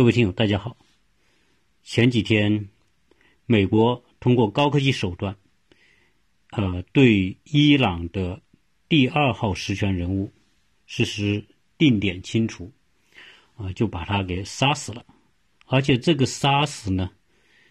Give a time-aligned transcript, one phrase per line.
[0.00, 0.78] 各位听友，大家好。
[1.82, 2.70] 前几天，
[3.44, 5.36] 美国通过高科技手段，
[6.52, 8.40] 呃，对伊朗的
[8.88, 10.32] 第二号实权人物
[10.86, 11.44] 实施
[11.76, 12.72] 定点清除，
[13.56, 15.04] 啊，就把他给杀死了。
[15.66, 17.10] 而且这个杀死呢，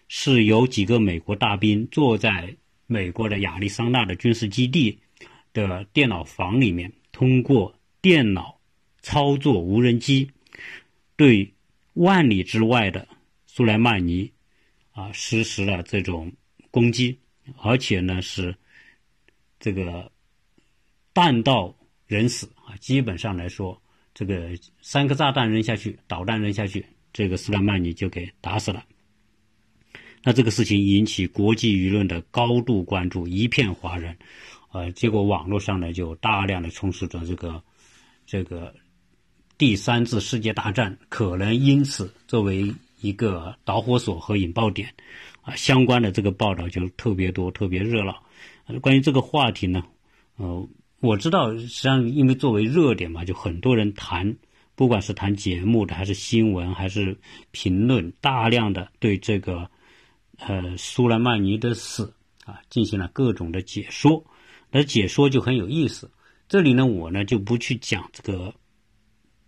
[0.06, 2.54] 是由几个美国大兵坐在
[2.86, 4.96] 美国的亚利桑那的军事基地
[5.52, 8.60] 的电脑房里面，通过电脑
[9.02, 10.30] 操作无人机，
[11.16, 11.52] 对
[12.00, 13.06] 万里之外的。
[13.46, 14.32] 苏莱曼尼
[14.92, 16.32] 啊，实施了这种
[16.70, 17.18] 攻击，
[17.58, 18.54] 而且呢是
[19.58, 20.10] 这个
[21.12, 21.74] 弹道
[22.06, 22.76] 人死啊。
[22.76, 23.82] 基本上来说，
[24.14, 28.84] 这个三颗炸弹扔下去，导弹扔下去，这个苏莱曼尼就给打死了。
[30.22, 34.16] 那这个事情引起国际舆论的高度关注，一片哗然。
[34.70, 37.60] 呃，结果网络上呢就大量的充斥着这个
[38.24, 38.72] 这个
[39.60, 42.74] 第三次世界大战可能因此作为。
[43.02, 44.94] 一个导火索和引爆点，
[45.40, 48.22] 啊，相关的这个报道就特别多，特别热闹。
[48.82, 49.82] 关于这个话题呢，
[50.36, 50.68] 呃，
[51.00, 54.36] 我知道，实际上因为作为热点嘛，就很多人谈，
[54.74, 57.18] 不管是谈节目的，还是新闻，还是
[57.52, 59.70] 评论，大量的对这个
[60.38, 62.12] 呃苏莱曼尼的死
[62.44, 64.22] 啊进行了各种的解说。
[64.70, 66.10] 那解说就很有意思。
[66.50, 68.52] 这里呢，我呢就不去讲这个。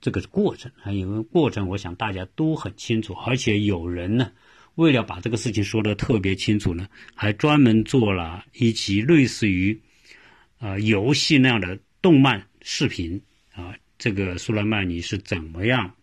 [0.03, 4.33] 这个过程啊，因为过程，我想大家都很清楚，而且有人呢，
[4.75, 9.81] 为了把这个事情说得特别清楚呢，还专门做了一集类似于，
[10.59, 13.23] 呃，游戏那样的动漫视频
[13.55, 13.75] 啊。
[13.97, 15.95] 这个苏莱曼尼是怎么样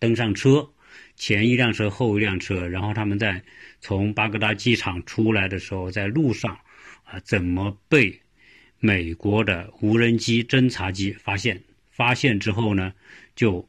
[0.00, 0.68] 登上车，
[1.14, 3.40] 前一辆车，后一辆车，然后他们在
[3.80, 6.58] 从巴格达机场出来的时候，在路上
[7.04, 8.20] 啊，怎么被
[8.80, 11.62] 美国的无人机侦察机发现？
[11.96, 12.92] 发现之后呢，
[13.36, 13.68] 就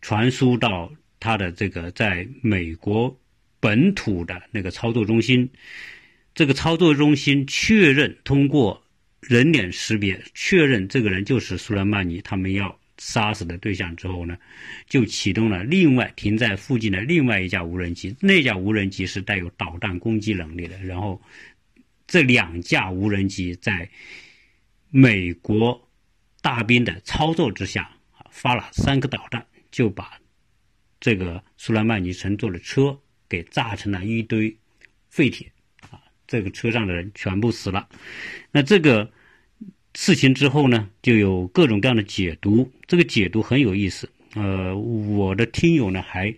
[0.00, 3.16] 传输到他的这个在美国
[3.60, 5.48] 本土的那个操作中心。
[6.34, 8.82] 这个操作中心确认通过
[9.20, 14.36] 人脸识别确认这个人就是苏莱曼尼，他们要杀死的对象之后呢，
[14.88, 18.12] 就启动了另外停在附近的另外一架无人机。
[18.18, 20.76] 那架无人机是带有导弹攻击能力的。
[20.82, 21.22] 然后
[22.08, 23.88] 这两架无人机在
[24.90, 25.80] 美国。
[26.42, 27.82] 大兵的操作之下，
[28.16, 30.18] 啊，发了三个导弹，就把
[30.98, 34.56] 这个苏莱曼尼乘坐的车给炸成了一堆
[35.10, 35.52] 废铁，
[35.90, 37.86] 啊，这个车上的人全部死了。
[38.50, 39.10] 那这个
[39.94, 44.10] 事情之后呢，就有各种各样的解读，这个解读很有意思。
[44.34, 46.34] 呃，我的听友呢还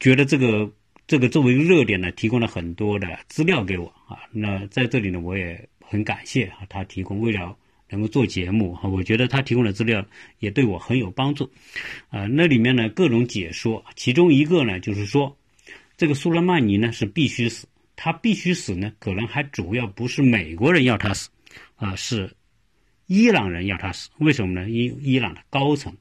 [0.00, 0.72] 觉得这个
[1.06, 4.18] 这个作为热点呢，提供了很多的资料给我啊。
[4.30, 7.54] 那在这里呢，我也很感谢啊，他提供为了。
[7.92, 10.04] 能够做节目哈，我觉得他提供的资料
[10.38, 11.48] 也对我很有帮助，
[12.08, 15.36] 啊，那里面呢各种解说，其中一个呢就是说，
[15.98, 21.28] 这个苏莱曼尼呢是必须死，他必须死呢，可能还主要不是美国人要他死，
[21.76, 22.34] 啊，是
[23.06, 24.70] 伊朗人要他死，为什么呢？
[24.70, 25.94] 伊伊朗的高层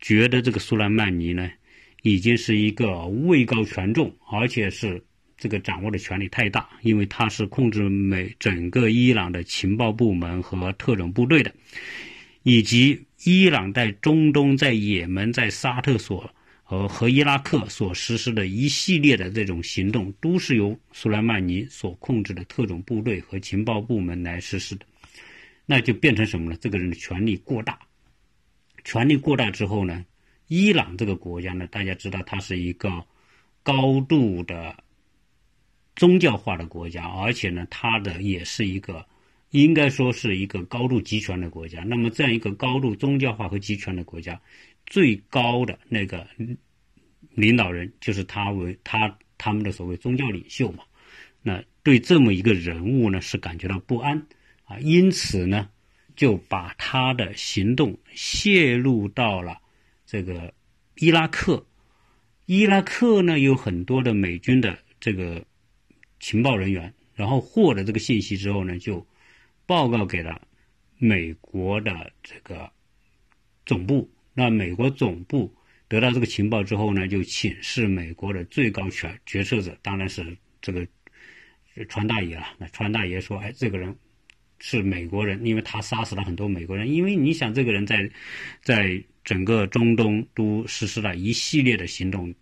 [0.00, 1.50] 觉得这个苏莱曼尼呢
[2.02, 5.04] 已经是一个位高权重，而且是。
[5.38, 11.52] 这个掌握的权力太大，因为他是控制美整个伊朗的情报部门和特种部队的，
[12.42, 16.32] 以及伊朗在中东、在也门、在沙特所
[16.62, 24.86] 和和伊拉克所实施的一系列的这种行动，都是由苏莱曼尼所控制的特种部队和情报部门来实施的。
[25.66, 26.56] 那就变成什么呢？
[26.58, 27.78] 这个人的权力过大，
[28.84, 30.02] 权力过大之后呢，
[30.48, 33.04] 伊朗这个国家呢，大家知道它是一个
[33.62, 34.74] 高度的。
[35.96, 39.06] 宗教化的国家，而且呢，它的也是一个，
[39.50, 41.82] 应该说是一个高度集权的国家。
[41.84, 44.38] 那么，这样一个高度宗教化和集权的国家，
[44.84, 46.26] 最高的那个
[47.30, 50.84] 领导人就是他为他他们的所谓宗教领袖嘛。
[51.42, 54.26] 那对这么一个人物呢，是感觉到不安
[54.64, 55.70] 啊，因此呢，
[56.14, 59.56] 就把他的行动泄露到了
[60.04, 60.52] 这个
[60.96, 61.64] 伊拉克。
[62.44, 65.42] 伊拉克呢，有很多的美军的这个。
[66.18, 69.06] 情报人员，然后获得这个信息之后呢，就
[69.66, 70.40] 报告给了
[70.98, 72.70] 美国的这个
[73.64, 74.10] 总部。
[74.34, 75.54] 那美国总部
[75.88, 80.86] 得到这个情报之后呢，就请示美国的最高权决策者，当然是这个
[81.88, 82.46] 川大爷了。
[82.58, 83.96] 那川大爷说：“哎，这个人
[84.58, 86.90] 是美国人，因为他杀死了很多美国人。
[86.90, 88.10] 因为你想，这个人在
[88.62, 92.34] 在整个中东都实施了一系列的行动，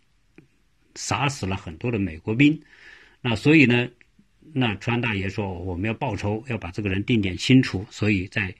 [0.95, 2.61] 杀死了很多的美国兵。”
[3.27, 3.89] 那所以呢，
[4.53, 7.87] 那川大爷说我们要报仇，要把这个人定点清除。
[7.91, 8.55] 所以在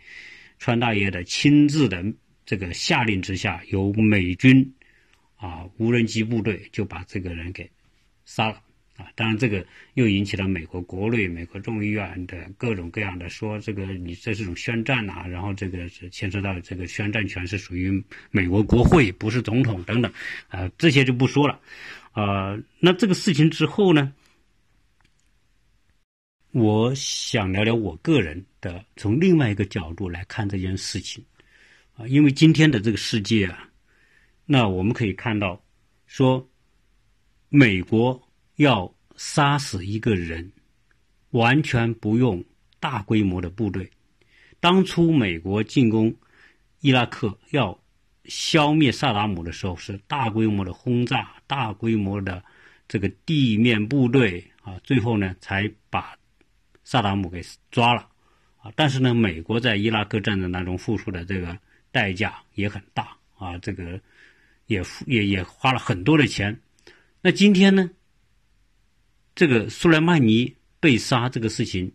[0.59, 2.03] 川大爷的亲自的
[2.47, 4.73] 这个下令之下，由美军
[5.37, 7.71] 啊无人机部队就把这个人给
[8.25, 8.55] 杀了
[8.97, 9.05] 啊！
[9.15, 20.11] 当然，这个又引起了美国国内、美国众议院的各种各样的说，这个你这是种宣战呐，然后这个是牵涉到这个宣战权是属于美国国会，不是总统等等
[20.49, 21.61] 啊，这些就不说了
[22.13, 22.59] 啊。
[22.81, 24.11] 那这个事情之后呢？
[26.55, 31.25] 我想聊聊我个人的从另外一个角度来看这件事情，
[31.97, 33.69] 啊，因为今天的这个世界啊，
[34.47, 35.61] 那我们可以看到，
[36.07, 36.49] 说
[37.49, 38.23] 美国
[38.55, 40.53] 要杀死一个人，
[41.31, 42.45] 完全不用
[42.79, 43.91] 大规模的部队。
[44.61, 46.15] 当初美国进攻
[46.83, 47.77] 伊拉克要
[48.27, 52.45] 消灭萨达姆的时候，是大规模的轰炸，大规模的
[52.87, 56.17] 这个地面部队啊，最后呢才把。
[56.85, 58.07] 萨达姆给抓了，
[58.59, 61.59] 啊，但是呢，美国在伊拉克战争当中付出的这个
[61.91, 63.99] 代价也很大啊，这个
[64.67, 66.61] 也也也花了很多的钱。
[67.21, 67.91] 那今天呢，
[69.35, 71.91] 这个苏莱曼尼被杀这个事情，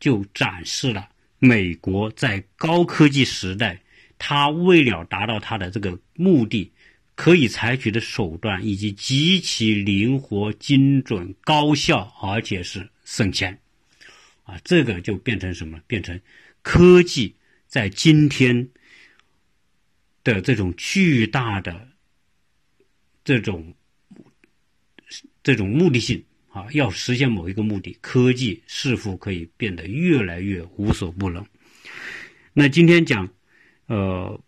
[0.00, 1.08] 就展示了
[1.38, 3.80] 美国在高科技时代，
[4.18, 6.72] 他为了达到他的这个目的，
[7.14, 13.56] 可以采取的手段，以及极其灵活、精准、高效，而且是省钱。
[14.44, 15.80] 啊，这个就变成什么？
[15.86, 16.20] 变成
[16.62, 17.36] 科技
[17.66, 18.68] 在今天
[20.24, 21.88] 的这种巨大的
[23.24, 23.74] 这种
[25.42, 31.46] 这种目的性啊，要实现某一个目的，科技是否可以变得越来越无所不能？
[32.52, 33.32] 那今天讲，
[33.86, 34.42] 呃，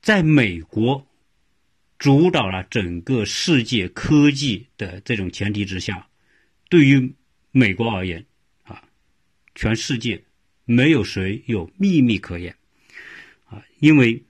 [0.00, 1.06] 在美国
[1.98, 6.08] 主导了整个世界科技的这种前提之下，
[6.70, 7.14] 对于
[7.50, 8.24] 美国而言。
[9.58, 10.22] 全世界
[10.66, 12.54] 没有谁有秘密可言，
[13.46, 14.22] 啊，因为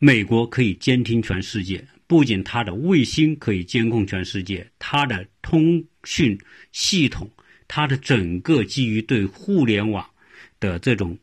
[0.00, 6.36] 美国可以监听全世界，不仅它的卫星可以监控全世界，它的通讯
[6.72, 7.30] 系统，
[7.68, 10.10] 它的整个基于对互联网
[10.58, 11.16] 的这种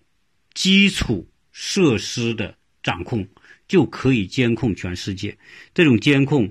[0.53, 3.27] 基础设施的掌控，
[3.67, 5.37] 就可以监控全世界。
[5.73, 6.49] 这种监控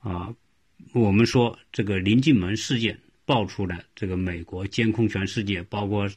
[0.00, 0.34] 啊，
[0.92, 3.00] 我们说这个临近门事件。
[3.26, 6.08] 爆出来，这个美国监控全世界，包括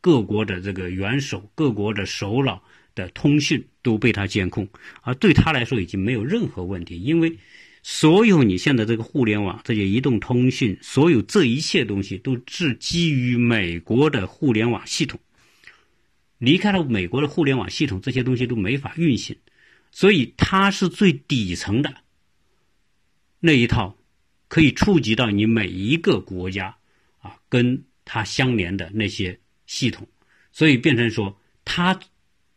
[0.00, 2.62] 各国的这个元首、各国的首脑
[2.94, 4.68] 的通讯都被他监控，
[5.02, 7.36] 而对他来说已经没有任何问题，因为
[7.82, 15.18] 所有你现在这个互联网、这些移动通讯，所有这一切东西都是基于美国的互联网系统，
[16.38, 19.36] 离开了美国的互联网系统，这些东西都没法运行，
[19.90, 21.92] 所以它是最底层的
[23.40, 23.98] 那一套。
[24.52, 26.76] 可以触及到你每一个国家，
[27.20, 30.06] 啊，跟它相连的那些系统，
[30.52, 31.98] 所以变成说，它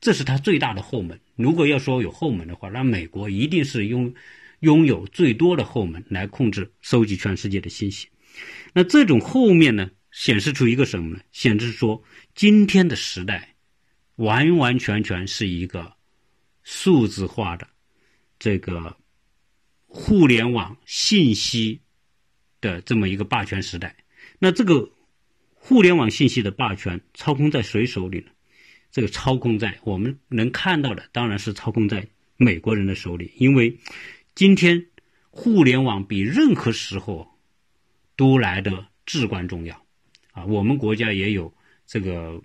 [0.01, 1.17] 这是它最大的后门。
[1.37, 4.13] 如果要说有后门的话，那美国一定是拥
[4.59, 8.09] 拥有最多的后门来控制、收集全世界的信息。
[8.73, 11.21] 那这种后面呢，显示出一个什么呢？
[11.31, 12.03] 显示说，
[12.33, 13.55] 今天的时代
[14.17, 15.93] 完完全全是一个
[16.61, 17.65] 数字化的
[18.37, 18.97] 这个
[19.85, 21.79] 互联网信息。
[22.65, 23.95] 的这么一个霸权时代，
[24.39, 24.91] 那这个
[25.53, 28.31] 互联网信息的霸权操控在谁手里呢？
[28.89, 32.07] 这个操控在我们能看到的，当然是操控在
[32.37, 33.31] 美国人的手里。
[33.37, 33.77] 因为
[34.33, 34.87] 今天
[35.29, 37.27] 互联网比任何时候
[38.15, 39.85] 都来的至关重要
[40.31, 40.45] 啊！
[40.45, 41.53] 我们国家也有
[41.85, 42.41] 这个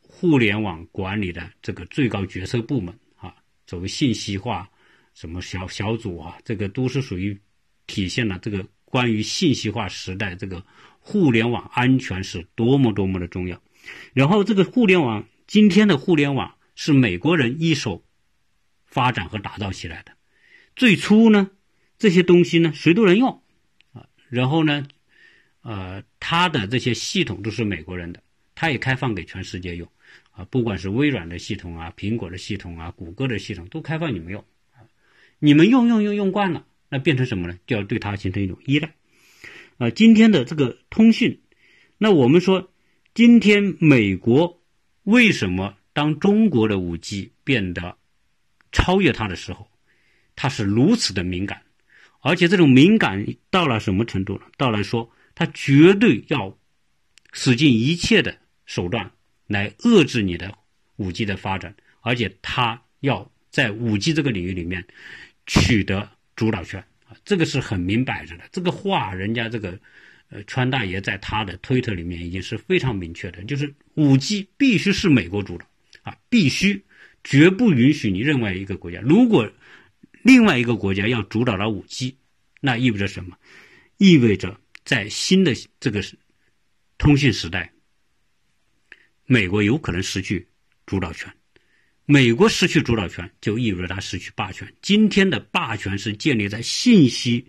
[0.00, 3.34] 互联网管理的这个最高决策部门啊，
[3.66, 4.68] 作为信息化
[5.14, 7.36] 什么小小组啊，这个都是属于
[7.86, 8.64] 体现了这个。
[8.90, 10.64] 关于信息化时代，这个
[10.98, 13.62] 互联网安全是多么多么的重要。
[14.12, 18.02] 然后，这个互联网今天的互联网是美国人一手
[18.86, 20.12] 发展和打造起来的。
[20.74, 21.50] 最初呢，
[21.98, 23.42] 这些东西呢，谁都能用
[23.92, 24.06] 啊。
[24.28, 24.86] 然后呢，
[25.62, 28.22] 呃，它的这些系统都是美国人的，
[28.54, 29.88] 它也开放给全世界用
[30.32, 30.44] 啊。
[30.50, 34.44] 不管是微软的系统啊、苹果的系统啊、谷歌的系统，都开放你们用。
[35.40, 36.66] 你们用用用用惯了。
[36.90, 37.58] 那变成什么呢？
[37.66, 38.94] 就要对它形成一种依赖。
[39.78, 41.40] 啊，今天的这个通讯，
[41.98, 42.72] 那我们说，
[43.14, 44.60] 今天美国
[45.04, 47.96] 为什么当中国的五 G 变得
[48.72, 49.68] 超越它的时候，
[50.34, 51.62] 它是如此的敏感，
[52.20, 54.42] 而且这种敏感到了什么程度呢？
[54.56, 56.58] 到了说，它绝对要
[57.32, 59.12] 使尽一切的手段
[59.46, 60.56] 来遏制你的
[60.96, 64.86] 五 G 的发展，而且它要在五 G 这个领域里面
[65.46, 66.10] 取得。
[66.38, 68.44] 主导权啊，这个是很明摆着的。
[68.52, 69.76] 这个话，人家这个
[70.28, 75.66] 呃川大爷在他的推特里面已经是非常明确的，就是五 G 必须是美国主导
[76.02, 76.84] 啊，必须
[77.24, 79.00] 绝不允许你另外一个国家。
[79.00, 79.50] 如果
[80.22, 82.16] 另外一个国家要主导了五 G，
[82.60, 83.36] 那意味着什么？
[83.96, 86.00] 意味着在新的这个
[86.98, 87.72] 通信时代，
[89.26, 90.46] 美国有可能失去
[90.86, 91.34] 主导权。
[92.10, 94.66] 美国失去主导权，就意味着它失去霸权。
[94.80, 97.46] 今天的霸权是建立在信息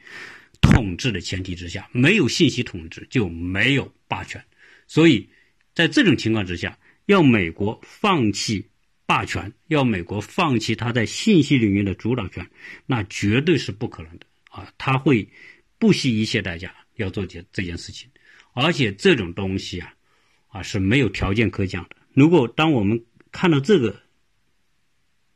[0.60, 4.44] 统治的前提之下，没有信息统治就没有霸权。
[4.86, 5.30] 所以
[5.74, 8.68] 在这种情况之下，要美国放弃
[9.06, 12.46] 霸权，要美国放弃它在信息领域的主导权，
[12.86, 14.74] 那绝对是不可能的啊！
[14.78, 15.25] 他会
[15.78, 18.10] 不惜一切代价要做这这件事情，
[18.51, 19.94] 而且这种东西啊，
[20.50, 21.96] 啊是没有条件可讲的。
[22.13, 23.01] 如果当我们
[23.32, 24.01] 看到这个，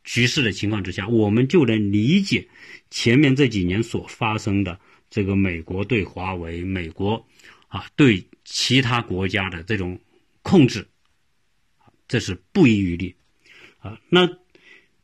[0.03, 2.47] 局势的情况之下，我们就能理解
[2.89, 4.79] 前面这几年所发生的
[5.09, 7.25] 这个美国对华为、美国
[7.67, 9.99] 啊对其他国家的这种
[10.41, 10.87] 控制，
[12.07, 13.15] 这是不遗余力
[13.79, 13.99] 啊。
[14.09, 14.29] 那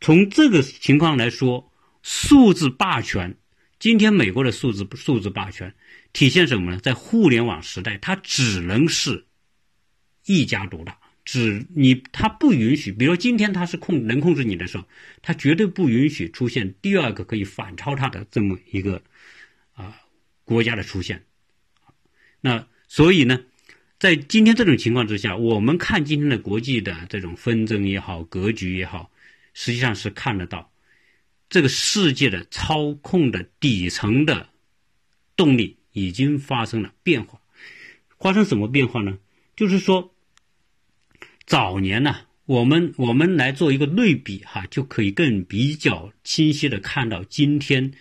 [0.01, 1.71] 从这个情况来说，
[2.03, 3.37] 数字霸权，
[3.79, 5.73] 今天美国的数字数字霸权
[6.11, 6.79] 体现什么呢？
[6.79, 9.25] 在互联网时代，它只能是
[10.25, 10.98] 一家独大。
[11.31, 14.85] 只你他不允许，比如今天他是控能控制你的时候，
[15.21, 19.03] 他绝对不允许出现第二个可以反超他的这么一个
[19.75, 19.95] 啊
[20.43, 21.23] 国家的出现。
[22.41, 23.43] 那所以呢，
[23.99, 29.11] 在今天这种情况之下，我们看今天的国际的这种纷争也好，格局也好，
[29.53, 30.71] 实际上是看得到
[31.47, 34.49] 这个世界的操控的底层的
[35.35, 37.39] 动力已经发生了变化。
[38.19, 39.19] 发生什么变化呢？
[39.55, 40.11] 就是说。
[41.49, 42.15] 早年呢，
[42.45, 47.91] 我们我们来做一个对比哈，就可以更比较清晰的看到今天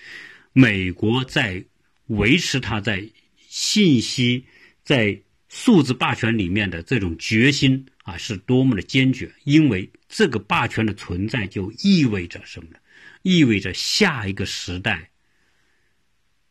[0.52, 1.64] 美国在
[2.08, 4.44] 维持它在信息
[4.84, 9.32] 在数字霸权里面的这种决心啊，是多么的坚决。
[9.44, 12.78] 因为这个霸权的存在就意味着什么呢？
[13.22, 15.08] 意味着下一个时代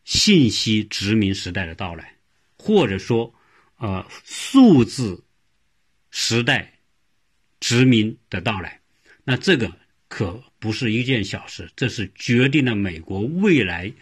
[0.02, 2.16] 信息殖民时代的到来，
[2.56, 3.32] 或者说
[3.76, 5.22] 呃数字
[6.10, 6.74] 时代。
[7.60, 8.80] 殖民的到来，
[9.24, 9.72] 那这个
[10.08, 13.92] 可不是一件小事，这是决定了美国未来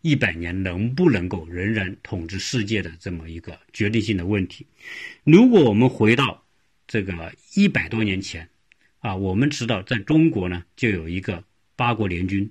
[0.00, 4.64] 一百年能不能够仍然统治世界的这么一个决定性的问题。
[5.24, 6.44] 如果我们回到
[6.86, 8.48] 这个一百多年前，
[9.00, 11.42] 啊，我们知道在中国呢就有一个
[11.76, 12.50] 八国联军，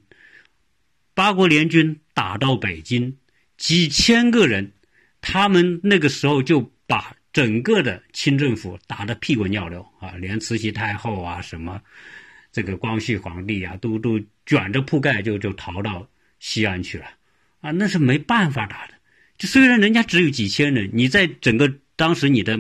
[1.13, 3.17] 八国联军打到北京，
[3.57, 4.73] 几千个人，
[5.21, 7.15] 他们那个时候就把。
[7.31, 11.81] 整个的清政府打得屁滚尿流啊，连慈禧太后啊，什么
[12.51, 16.09] 这个光绪皇帝啊，都都卷着铺盖就就逃到
[16.39, 17.05] 西安去了
[17.61, 18.93] 啊，那是没办法打的。
[19.37, 22.59] 就虽然人家只有几千人，你在整个当时你的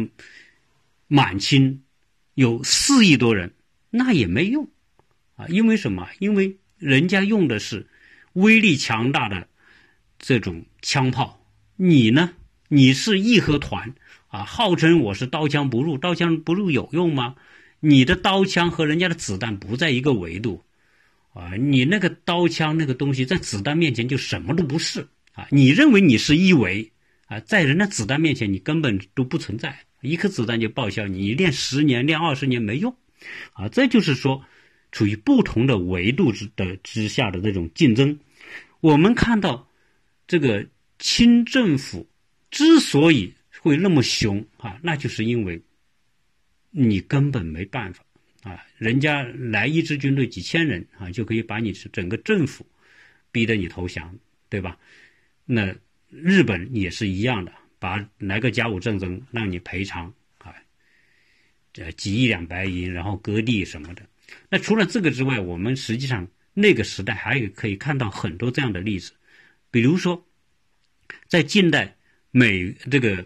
[1.07, 1.81] 满清
[2.35, 3.53] 有四亿多人，
[3.89, 4.69] 那也没用
[5.35, 6.07] 啊，因为什么？
[6.19, 7.87] 因为人家用的是
[8.33, 9.47] 威力强大的
[10.19, 11.43] 这种枪炮，
[11.75, 12.33] 你呢？
[12.67, 13.95] 你是义和团。
[14.29, 17.35] 啊，号称我是刀枪不入，刀枪不入有用吗？
[17.79, 20.63] 你的刀枪和人家的子弹不在一个维度，
[21.33, 25.47] 啊，你那个刀枪那个东西在子弹面前就什么都不是啊！
[25.49, 26.91] 你认为你是一维
[27.25, 32.95] 啊，在人家子弹面前你根本都不存在，一颗子弹就报销，你练十年练二十年没用，
[33.53, 34.45] 啊，这就是说，
[34.91, 38.19] 处于不同的维度之的之下的这种竞争。
[38.79, 39.67] 我们看到
[40.27, 40.67] 这个
[40.99, 42.07] 清政府
[42.51, 43.33] 之所以。
[43.61, 44.79] 会那么凶啊？
[44.81, 45.61] 那就是因为
[46.71, 48.05] 你根本没办法
[48.43, 48.65] 啊！
[48.77, 52.65] 人家来一支军队几千人啊，就可以把你整个政府
[53.33, 54.79] 逼得你投降，对吧？
[55.43, 55.75] 那
[56.09, 60.55] 日本也是一样的，把来个甲午战争让你赔偿啊，
[61.73, 64.07] 这几亿两白银，然后割地什么的。
[64.47, 69.11] 那除了这个之外，我们实际上那个时代还有可以看到很多这样的例子，
[69.69, 70.25] 比如说
[71.27, 71.97] 在近代
[72.31, 73.25] 美这个。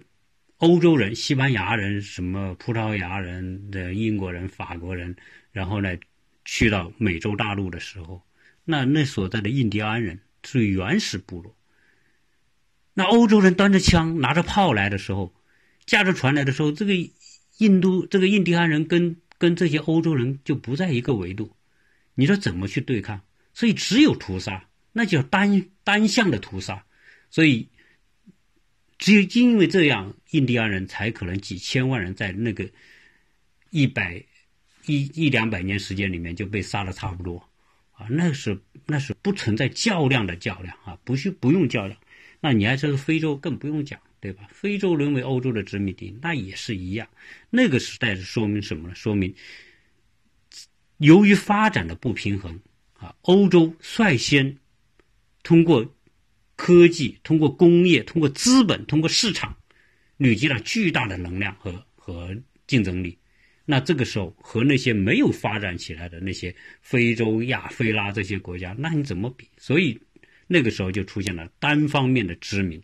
[0.63, 5.13] 欧洲人、西班牙人、什么葡萄牙人的英国人、法国人，
[5.51, 5.97] 然后呢，
[6.45, 8.21] 去到美洲大陆的时候，
[8.63, 11.53] 那那所在的印第安人是原始部落。
[12.93, 15.33] 那欧洲人端着枪、拿着炮来的时候，
[15.85, 16.93] 驾着船来的时候，这个
[17.57, 21.53] 印度、这个印第安人跟跟这些欧洲人就不在一个维度，
[22.15, 23.19] 你说怎么去对抗？
[23.53, 26.85] 所以只有屠杀，那叫单单向的屠杀，
[27.29, 27.67] 所以。
[29.03, 32.65] 只有因为这样，印第安人才可能几千万人在那个
[33.69, 34.23] 一百
[34.85, 37.37] 一一两百年时间里面就被杀的差不多
[37.91, 41.99] 啊，那是那是不存在较量的较量啊，不需不用较量。
[42.39, 44.47] 那你还是非洲更不用讲，对吧？
[44.49, 47.05] 非洲沦为欧洲的殖民地，那也是一样。
[47.49, 48.95] 那个时代是说明什么呢？
[48.95, 49.35] 说明
[50.99, 52.57] 由于发展的不平衡
[52.93, 54.57] 啊，欧洲率先
[55.43, 55.93] 通过
[56.55, 59.57] 科技、通过工业、通过资本、通过市场，
[60.17, 62.35] 累积了巨大的能量和和
[62.67, 63.17] 竞争力。
[63.65, 69.47] 那这个时候和那些没有发展起来的那些非洲、亚非拉这些国家，那你怎么比？
[69.57, 69.99] 所以
[70.47, 72.81] 那个时候就出现了单方面的殖民，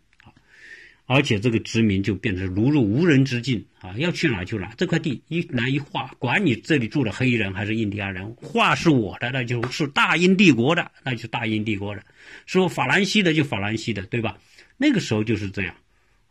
[1.12, 12.04] 而且这个殖民就变成如入无人之境啊，要去哪就哪，这块地一来一划，管你这里住的黑人还是印第安人，划是我的，那就是大英帝国的，那就是大英帝国的，
[12.46, 14.38] 说法兰西的就法兰西的，对吧？
[14.78, 15.74] 那个时候就是这样。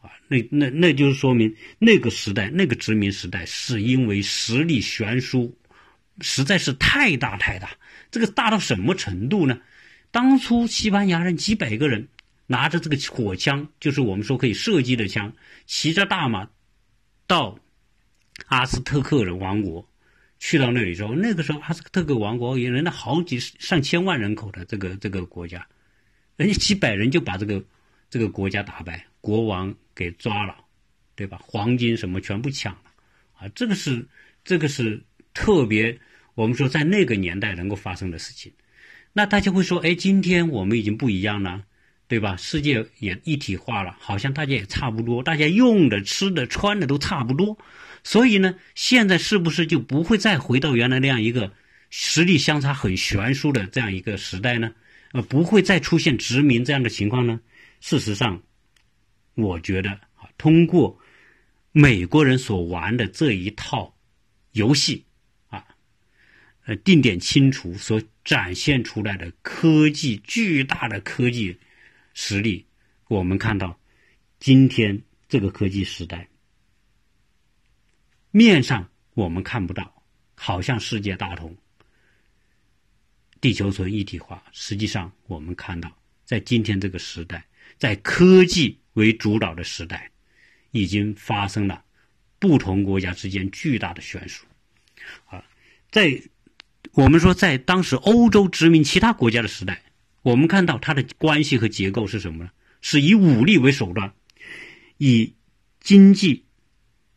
[0.01, 5.53] 啊，那那那就是说明那个时代，那个殖民时代，是因为实力悬殊，
[6.21, 7.69] 实在是太大太大。
[8.13, 9.59] 这个大到什么程度呢？
[10.13, 12.07] 当初西班牙人几百个人
[12.49, 15.33] 拿着这个火枪，就是我们说可以射击的枪，
[15.67, 16.49] 骑着大马
[17.27, 17.61] 到
[18.47, 19.89] 阿斯特克人王国，
[20.41, 25.65] 去到那里之后，那个时候阿斯特克王国也人家好几上千万人口的这个这个国家，
[26.37, 27.63] 人家几百人就把这个
[28.11, 29.07] 这个国家打败。
[29.21, 30.57] 国王给抓了，
[31.15, 31.39] 对吧？
[31.43, 32.85] 黄金什么全部抢了，
[33.35, 34.09] 啊，这个是
[34.43, 35.03] 这个是
[35.35, 36.01] 特别，
[36.35, 38.51] 我们说在那个年代能够发生的事情。
[39.13, 41.65] 那大家会说，哎，今天我们已经不一样了，
[42.09, 42.37] 对吧？
[42.37, 47.57] 世界也一体化了，好像大家也差不多，大家用的、吃的、穿的都差不多。
[48.03, 51.53] 所以呢，现在是不是就不会再回到原来那样一个
[51.91, 54.73] 实力相差很悬殊的这样一个时代呢？
[55.13, 57.39] 呃，不会再出现殖民这样的情况呢？
[57.81, 58.43] 事实上。
[59.35, 60.99] 我觉得啊，通过
[61.71, 63.95] 美国人所玩的这一套
[64.51, 65.05] 游戏
[65.49, 65.65] 啊，
[66.67, 71.57] 呃，定点清除所展现出来的科技巨大的科技
[72.21, 72.67] 实力，
[73.07, 73.79] 我们看到
[74.41, 76.29] 今天这个科技时代，
[78.33, 80.03] 面上我们看不到，
[80.35, 81.57] 好像世界大同，
[83.41, 87.47] 地球村一体化，实际上我们看到，在今天这个时代，
[87.79, 88.77] 在科技。
[88.95, 90.11] 为主导的时代，
[90.73, 91.85] 已经发生了
[92.41, 94.45] 不同国家之间巨大的悬殊。
[95.27, 95.45] 啊，
[95.93, 96.21] 在
[96.95, 99.81] 我们说在当时欧洲殖民其他国家的时代，
[100.23, 102.51] 我们看到它的关系和结构是什么呢？
[102.81, 104.13] 是以武力为手段，
[104.99, 105.35] 以
[105.81, 106.45] 经济、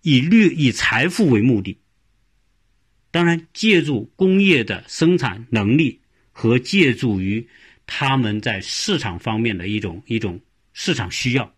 [0.02, 1.78] 以掠、以财富为目的。
[3.12, 6.00] 当然，借助工业的生产能力
[6.32, 7.48] 和借助于
[7.86, 10.40] 他们在市场方面的一种一种
[10.74, 11.54] 市场需要。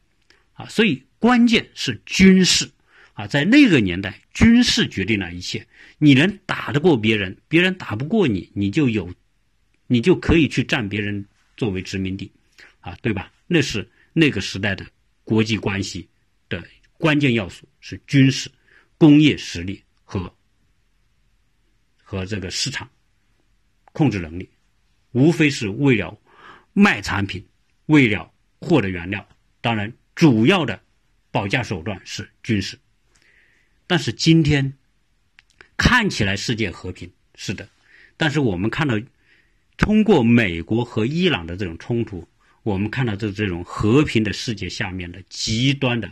[0.54, 2.72] 啊，所以关键是军事
[3.14, 5.68] 啊，在那个年代，军事决定了一切。
[6.00, 9.14] 你能打得过别人，别人打不过你，你就有，
[9.88, 11.26] 你就可以去占别人
[11.64, 12.32] 作为殖民地，
[12.82, 13.32] 啊，对吧？
[13.48, 14.86] 那是那个时代的
[15.24, 16.08] 国际关系
[16.50, 16.64] 的
[16.98, 18.52] 关键要素，是军事、
[18.98, 20.36] 工业实力和
[22.04, 22.90] 和这个市场
[23.94, 24.50] 控制能力，
[25.12, 26.20] 无非是为了
[26.74, 27.46] 卖产品，
[27.86, 29.28] 为了获得原料，
[29.62, 29.92] 当然。
[30.16, 30.80] 主要的
[31.32, 32.78] 保价手段是军事，
[33.88, 34.78] 但是今天
[35.76, 37.68] 看起来世界和平是的，
[38.16, 38.94] 但是我们看到
[39.78, 42.28] 通过美国和伊朗的这种冲突，
[42.64, 46.12] 我们看到这这种和平的世界下面的极端的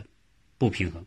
[0.58, 1.04] 不平衡，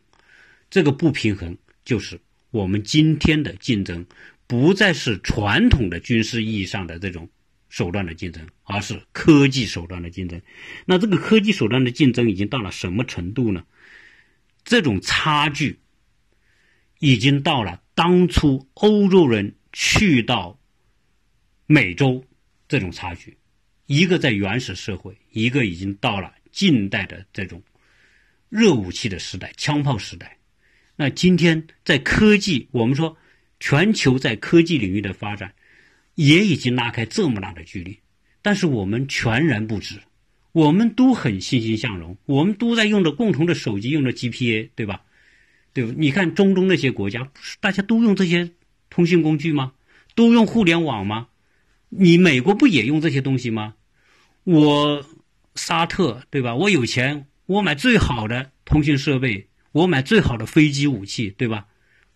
[0.70, 2.20] 这个不平衡就是
[2.52, 4.06] 我们今天的竞争
[4.48, 7.30] 不再是传统的军事意义上的这种。
[7.68, 10.42] 手段的竞争，而是科技手段的竞争。
[10.86, 13.66] 那这个科技手段的竞争已经到了什么程度呢？
[14.64, 15.80] 这种差距
[17.00, 20.58] 已经到了当初欧洲人去到
[21.66, 22.24] 美洲
[22.76, 23.38] 这种差距。
[23.86, 27.64] 一个在原始社会，一个已经到了近代的这种
[28.50, 30.38] 热武器的时代、枪炮时代。
[30.98, 33.16] 那今天在科技，我们说
[33.62, 35.54] 全球在科技领域的发展。
[36.16, 38.00] 也已经拉开这么大的距离，
[38.42, 40.00] 但是我们全然不知，
[40.54, 45.02] 我们都很欣欣向荣，我们都在用着共同的手机，用着 GPA，对吧？
[45.74, 45.94] 对吧？
[45.98, 48.52] 你看中东那些国家，大家都用这些
[48.90, 49.74] 通讯工具吗？
[50.16, 51.28] 都用互联网吗？
[51.90, 53.76] 你美国不也用这些东西吗？
[54.44, 55.06] 我
[55.56, 56.56] 沙特，对吧？
[56.56, 61.68] 我有钱，我买最好的通讯设备，我买最好的飞机武器，对吧？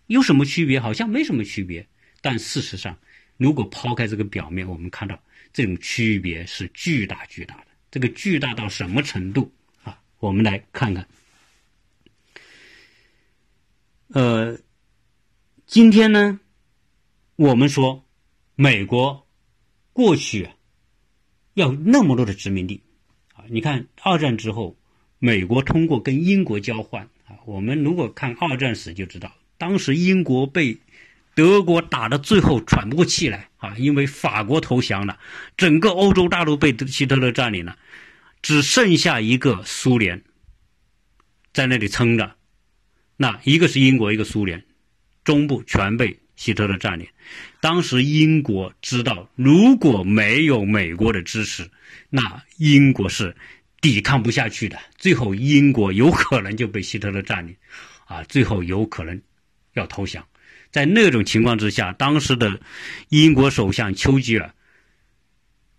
[0.06, 0.80] 有什么区别？
[0.80, 1.88] 好像没什么区别，
[2.20, 2.98] 但事实上。
[3.36, 5.18] 如果抛开这个表面，我们看到
[5.50, 7.68] 这种区别是巨大巨大的。
[7.90, 9.50] 这个巨大到什么程度
[9.82, 9.98] 啊？
[10.18, 11.08] 我们来看看。
[14.08, 14.58] 呃，
[15.64, 16.38] 今天呢，
[17.36, 18.04] 我们说
[18.56, 19.26] 美国
[19.92, 20.48] 过去
[21.54, 22.82] 要那么多的殖民地
[23.34, 24.76] 啊，你看二战之后，
[25.18, 30.78] 美国通过跟英国交换啊，我们如果看二战史就知道，当时英国被。
[31.32, 35.18] 德国打的最后喘不过气来啊，因为法国投降了，
[35.56, 37.78] 整个欧洲大陆被希特勒占领了，
[38.42, 40.22] 只剩下一个苏联
[41.52, 42.34] 在那里撑着。
[43.16, 44.66] 那一个是英国，一个苏联，
[45.22, 47.06] 中部全被希特勒占领。
[47.60, 51.70] 当时英国知道，如果没有美国的支持，
[52.08, 53.36] 那英国是
[53.82, 54.78] 抵抗不下去的。
[54.96, 57.54] 最后，英国有可能就被希特勒占领，
[58.06, 59.20] 啊，最后有可能
[59.74, 60.26] 要投降。
[60.70, 62.58] 在那种情况之下，当时的
[63.10, 64.54] 英国首相丘吉尔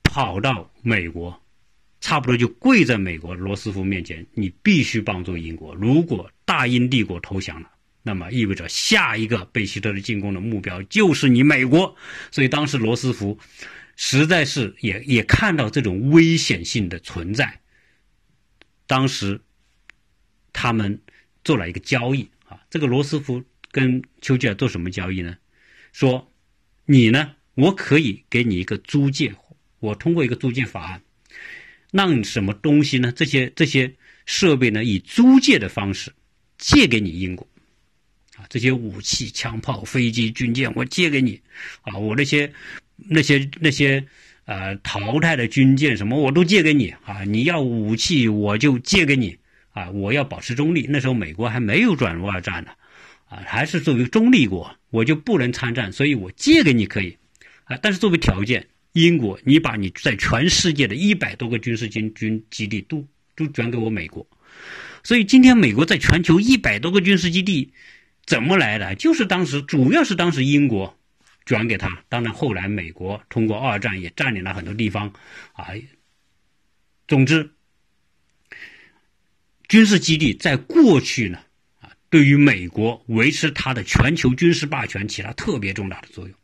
[0.03, 1.41] 跑到美国。
[2.03, 5.75] 差不多就跪在美国罗斯福面前，你必须帮助英国。
[5.75, 7.69] 如果大英帝国投降了，
[8.03, 11.95] 那么意味着下一个被希特勒进攻的目标就是你美国。
[12.31, 13.37] 所以当时罗斯福
[13.95, 17.61] 实在是也也看到这种危险性的存在。
[18.87, 19.41] 当时
[20.51, 21.01] 他们
[21.43, 25.37] 做了一个交易啊，这个罗斯福跟丘吉尔做什么交易呢？
[25.93, 26.31] 说
[26.85, 29.33] 你呢，我可以给你一个租借，
[29.79, 31.01] 我通过一个租借法案。
[31.91, 33.11] 让什么东西呢？
[33.11, 33.93] 这些这些
[34.25, 36.13] 设备呢，以租借的方式
[36.57, 37.45] 借给你英国，
[38.51, 41.39] 这些武器、枪炮、飞机、军舰，我借给你，
[41.83, 42.51] 啊，我那些
[42.97, 44.05] 那些那些
[44.43, 49.37] 呃淘汰的军舰什么，我都借给你，啊，你要武器我就借给你，
[49.71, 50.85] 啊，我要保持中立。
[50.89, 52.71] 那时候美国还没有转入二战呢，
[53.29, 57.15] 啊，还是作为中立国，我就不能参战，所以我借给你可以，
[57.63, 58.67] 啊，但是作为条件。
[58.93, 64.27] 英国，你把你在全世界的一百多个军事军军基地都都转给我美国，
[65.01, 67.71] 所以今天美国在全球一百多个军事基地
[68.31, 68.95] 怎么来的？
[68.95, 70.97] 就是当时主要是当时英国
[71.43, 75.13] 转给他，当然后来美国通过二战也占领了很多地方
[75.51, 75.67] 啊。
[77.09, 77.51] 总之，
[79.67, 81.39] 军事基地在过去呢
[81.81, 86.37] 啊，对于美国维持它的全球军事霸权起了特别重大的作用。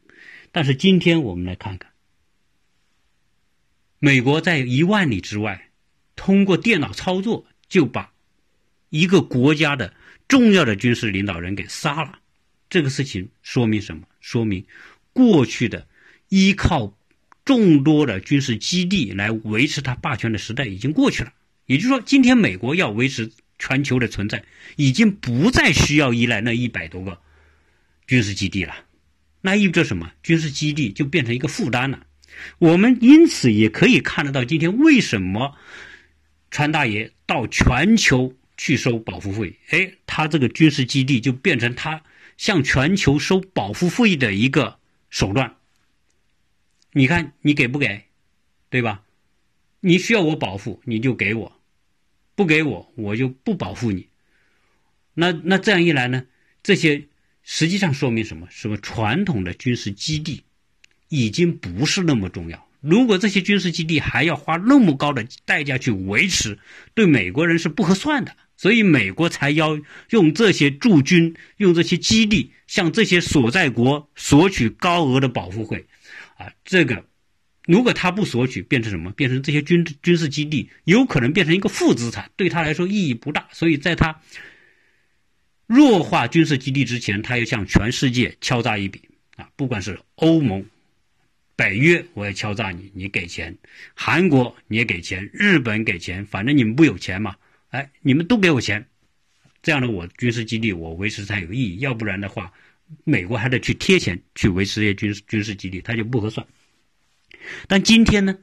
[0.52, 1.90] 但是今天我们来看看。
[4.00, 5.70] 美国在一万里之外，
[6.18, 8.12] 通过电脑操作就把
[8.90, 9.94] 一个国家的
[10.28, 12.20] 重要的军事领导人给杀了。
[12.70, 14.04] 这个事情说明什么？
[14.20, 14.66] 说明
[15.14, 15.88] 过去的
[16.30, 16.98] 依靠
[17.46, 21.32] 众多的军事基地来维持他霸权的时代已经过去了。
[21.66, 24.44] 也就是说，今天美国要维持全球的存在，
[24.76, 27.20] 已经不再需要依赖那一百多个
[28.06, 28.76] 军事基地了。
[29.42, 30.12] 那意味着什么？
[30.24, 32.06] 军事基地就变成一个负担了。
[32.60, 35.56] 我们因此也可以看得到，今天为什么
[36.52, 39.56] 川大爷到全球去收保护费？
[39.70, 42.04] 哎，他这个军事基地就变成他
[42.36, 45.56] 向全球收保护费的一个手段。
[46.92, 48.04] 你看，你给不给？
[48.70, 49.04] 对吧？
[49.80, 51.52] 你需要我保护，你就给我；
[52.36, 54.08] 不给我，我就不保护你。
[55.14, 56.26] 那那这样一来呢？
[56.64, 57.06] 这些
[57.44, 58.48] 实际上说明什么？
[58.50, 60.44] 什么传统的军事基地？
[61.10, 62.68] 已经不是那么重要。
[62.82, 66.60] 如果这些军事基地还要花那么高的代价去维持，
[66.94, 68.36] 对美国人是不合算的。
[68.58, 75.86] 所以美国才要用这些驻军、用这些基地向这些所在国索取高额的保护费。
[76.38, 77.06] 啊，这个
[77.66, 79.12] 如果他不索取，变成什么？
[79.12, 83.48] 变成这些军军事基地有可能变成一个负资产，对他来说意义不大。
[83.52, 84.22] 所以在他
[85.66, 89.02] 弱化军事基地之前，他要向全世界敲诈一笔
[89.36, 90.66] 啊，不管是欧盟。
[91.56, 93.52] 北约我也敲诈你，你给钱；
[93.96, 97.36] 韩国你也给钱，日本给钱，反正你们不有钱嘛？
[97.70, 98.88] 哎，你们都给我钱，
[99.62, 101.80] 这样的我军事基地我维持才有意义。
[101.80, 102.52] 要不然的话，
[103.04, 106.46] 美国还得去贴钱去维持这些军事军事基地，它就不合算。
[107.68, 108.38] 但今天呢，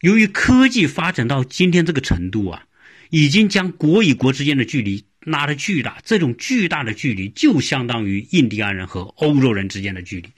[0.00, 2.66] 由于科技发展到今天这个程度啊，
[3.10, 10.28] 已经将国与国之间的距离拉得巨大，这种巨大的距离就相当于印第安人和欧洲人之间的距离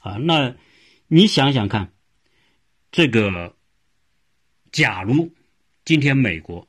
[0.00, 0.54] 啊，那。
[1.14, 1.92] 你想想看，
[2.90, 3.54] 这个，
[4.70, 5.30] 假如
[5.84, 6.66] 今天美国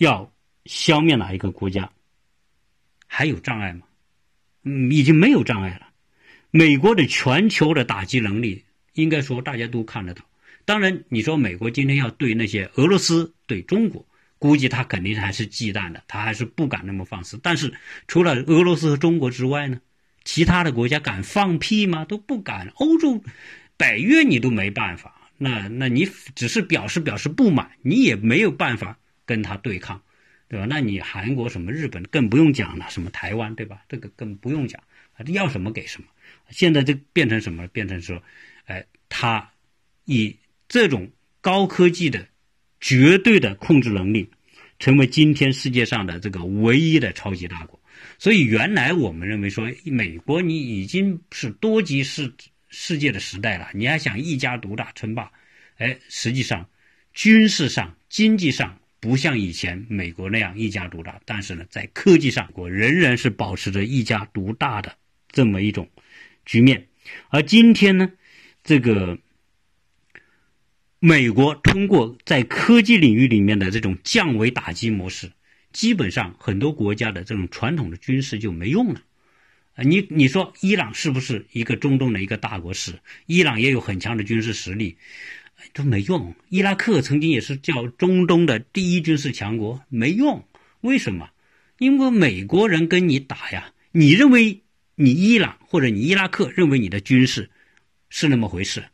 [0.00, 0.32] 要
[0.64, 1.90] 消灭哪一个国家，
[3.06, 3.82] 还有障碍吗？
[4.64, 5.88] 嗯，已经没有障碍了。
[6.50, 10.24] 美国的全球的打击能力，应该说大家都看得到。
[10.64, 14.06] 当然，你说美国今天要对那些俄罗斯、对中国，
[14.38, 17.38] 估计他肯定还是忌惮的，他还是不敢那么放肆。
[17.42, 17.74] 但是，
[18.08, 19.78] 除了俄罗斯和中国之外呢？
[20.24, 22.06] 其他的国家敢放屁吗？
[22.06, 22.72] 都不敢。
[22.76, 23.22] 欧洲、
[23.76, 28.98] 北约你都没办法，那那你只是表示表示不满，你也没有办法
[29.30, 30.02] 跟他对抗，
[30.48, 30.66] 对吧？
[30.68, 33.84] 那你韩国什么日本更不用讲了，什么台湾对吧？
[33.88, 34.82] 这个更不用讲，
[35.28, 36.08] 要什么给什么。
[36.48, 37.68] 现在就变成什么？
[37.68, 38.20] 变成说，
[38.64, 39.52] 哎，他
[40.04, 41.08] 以这种
[41.40, 42.26] 高科技的
[42.80, 44.28] 绝对的控制能力，
[44.80, 47.78] 成为今天世界上的这个唯一的超级大国。
[48.18, 52.34] 所以原来我们认为说，美国你已经是多极世
[52.68, 55.30] 世界的时代了，你还想一家独大称霸？
[55.76, 56.68] 哎，实际上
[57.14, 64.96] 军事上、经济上不像以前美国那样一家独大，但是呢，在科技上，我仍然是保持着一家独大的
[65.32, 65.88] 这么一种
[66.44, 66.86] 局面。
[67.30, 68.12] 而今天呢，
[68.62, 69.18] 这个
[70.98, 75.32] 美国通过在科技领域里面的这种降维打击模式，
[75.72, 79.00] 基本上很多国家的这种传统的军事就没用了。
[79.76, 82.74] 啊，你你说伊朗是不是一个中东的一个大国？
[82.74, 84.98] 是，伊朗也有很强的军事实力，
[85.72, 86.34] 都没用。
[86.48, 90.44] 伊拉克曾经也是叫中东的第一军事强国，没用。
[90.80, 91.30] 为什么？
[91.78, 94.62] 因为美国人跟你打呀，你认为
[94.94, 97.50] 你伊朗或者你伊拉克认为你的军事
[98.08, 98.84] 是那么回事，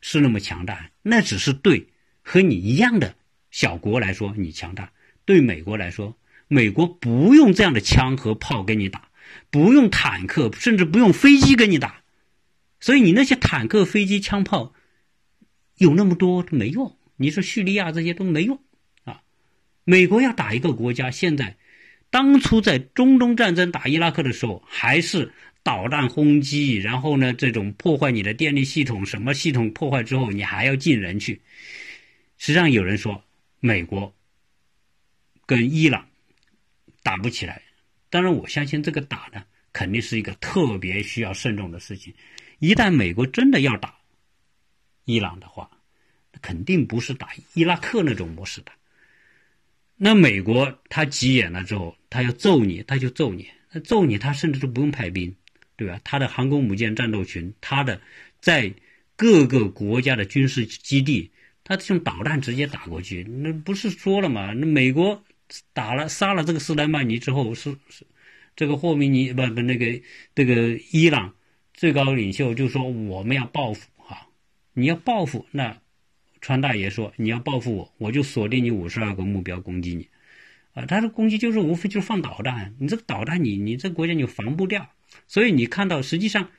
[0.00, 1.88] 是那么强大，那只是对
[2.22, 3.14] 和你一样的
[3.50, 4.92] 小国来说你强大，
[5.24, 6.16] 对美国来说，
[6.48, 9.08] 美国不用这样的枪和炮跟你打。
[9.50, 12.02] 不用坦克，甚至不用飞机跟你打，
[12.78, 14.72] 所以你那些坦克、飞机、枪炮
[15.76, 16.96] 有那么多没用。
[17.16, 18.60] 你说叙利亚这些都没用
[19.04, 19.22] 啊！
[19.84, 21.56] 美国要打一个国家，现在
[22.10, 31.40] 当初在中东战争打伊拉克的时候，还是导弹轰击，然后呢，这种破坏你的电力系统，什么系统破坏之后，你还要进人去。
[32.38, 33.24] 实际上有人说，
[33.60, 34.14] 美国
[35.46, 36.06] 跟伊朗
[37.02, 37.62] 打不起来。
[38.10, 42.12] 当然，我相信这个打呢，肯定是一个特别需要慎重的事情。
[42.58, 43.96] 一旦美国真的要打
[45.06, 45.70] 伊朗的话，
[46.42, 48.70] 肯定不是打伊拉克那种模式的。
[49.96, 53.48] 那美国他急眼了之后，他要揍你，他就揍你。
[53.70, 55.34] 他揍你，他甚至都不用派兵，
[55.76, 55.98] 对吧？
[56.04, 57.98] 他的航空母舰战斗群，他的
[58.40, 58.74] 在
[59.16, 61.30] 各个国家的军事基地，
[61.64, 63.24] 他用导弹直接打过去。
[63.24, 64.52] 那不是说了吗？
[64.52, 65.22] 那美国。
[65.72, 68.04] 打了杀了这个斯莱曼尼之后，是是
[68.56, 70.02] 这个霍梅尼不不那个
[70.34, 71.32] 这个伊朗
[71.72, 73.88] 最高领袖就说我们要报复，
[74.78, 75.78] 你要报复那
[76.42, 80.08] 川大爷说你要报复我，我就锁定你五十二个目标攻击你
[80.74, 84.90] 啊，他的攻击就是无非就是放导弹，你这个导弹你你这个国家你防不掉，
[85.26, 86.50] 所以你看到实际上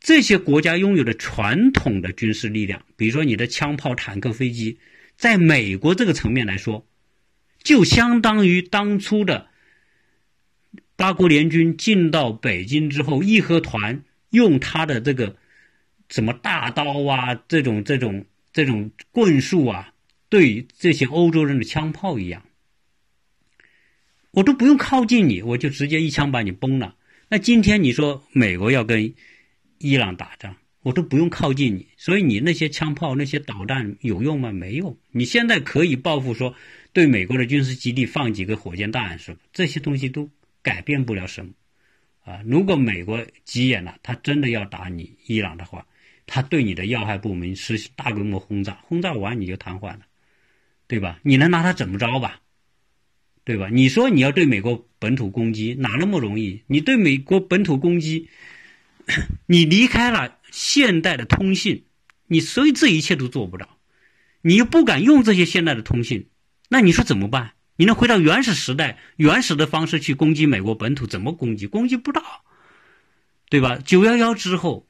[0.00, 4.78] 这些国家拥有的传统的军事力量，比如说你的枪炮、坦克、飞机，
[5.16, 6.86] 在美国这个层面来说。
[7.62, 9.46] 就相当于当初的
[10.96, 15.36] 八国联军进到北京之后，义和团用他的这个
[16.12, 19.92] 什么大刀啊，这种这种这种棍术啊，
[20.28, 22.44] 对这些欧洲人的枪炮一样，
[24.30, 26.94] 我都不用靠近你，我就直接一枪把你崩了。
[27.28, 29.14] 那今天你说美国要跟
[29.78, 34.52] 伊朗打仗，我都不用靠近你，所以你那些枪炮、那些导弹有用吗？
[34.52, 34.96] 没用。
[35.10, 36.54] 你现在可以报复说。
[36.94, 39.40] 对美国的军事基地放几个火箭弹是吧？
[39.50, 40.28] 这些东西都
[40.60, 41.52] 改变不了什么，
[42.22, 42.42] 啊！
[42.44, 45.86] 如果美国急眼了，他真的要打你伊朗的话，
[46.26, 50.00] 他对你的要害部门实行大规模轰炸，轰炸完你就瘫痪了，
[50.86, 51.18] 对吧？
[51.22, 52.40] 你能拿他怎么着吧？
[53.44, 53.68] 对吧？
[53.70, 56.62] 你说你要对美国本土攻击，哪那么容易？
[56.68, 58.28] 你对美国本土攻击，
[59.46, 61.86] 你离开了现代的通信，
[62.28, 63.78] 你所以这一切都做不到，
[64.42, 66.28] 你又不敢用这些现代的通信。
[66.68, 67.54] 那你说怎么办？
[67.76, 71.06] 你能回到原始时代、原始的方式去攻击美国本土？
[71.06, 71.66] 怎么攻击？
[71.66, 72.22] 攻击不到，
[73.50, 73.78] 对吧？
[73.84, 74.86] 九幺幺之后，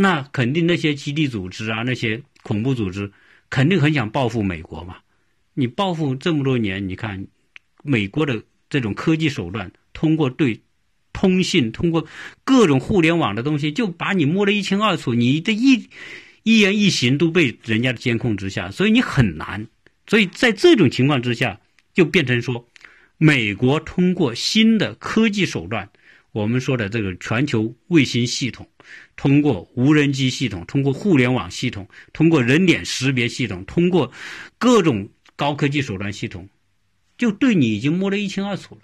[0.00, 3.10] 那肯定那些基地组织啊，那些恐怖组织，
[3.50, 4.98] 肯定很想报复美国嘛。
[5.54, 7.26] 你报复这么多年，你看
[7.82, 10.60] 美国的这种科技手段，通过对
[11.12, 12.06] 通信，通过
[12.44, 15.88] 各种互联网的东西，就把你摸得一清二楚，你的一
[16.44, 19.66] 一言一行都被人家的监控之下，所以你很难。
[20.06, 21.60] 所以在这种情况之下，
[21.92, 22.68] 就变成说，
[23.16, 25.90] 美国通过新的科技手段，
[26.30, 28.68] 我们说的这个全球卫星系统，
[29.18, 34.12] 通过无人机系统，通过互联网系统，通过人脸识别系统，通过
[34.56, 36.48] 各种高科技手段系统，
[37.18, 38.82] 就对你已经摸得一清二楚了。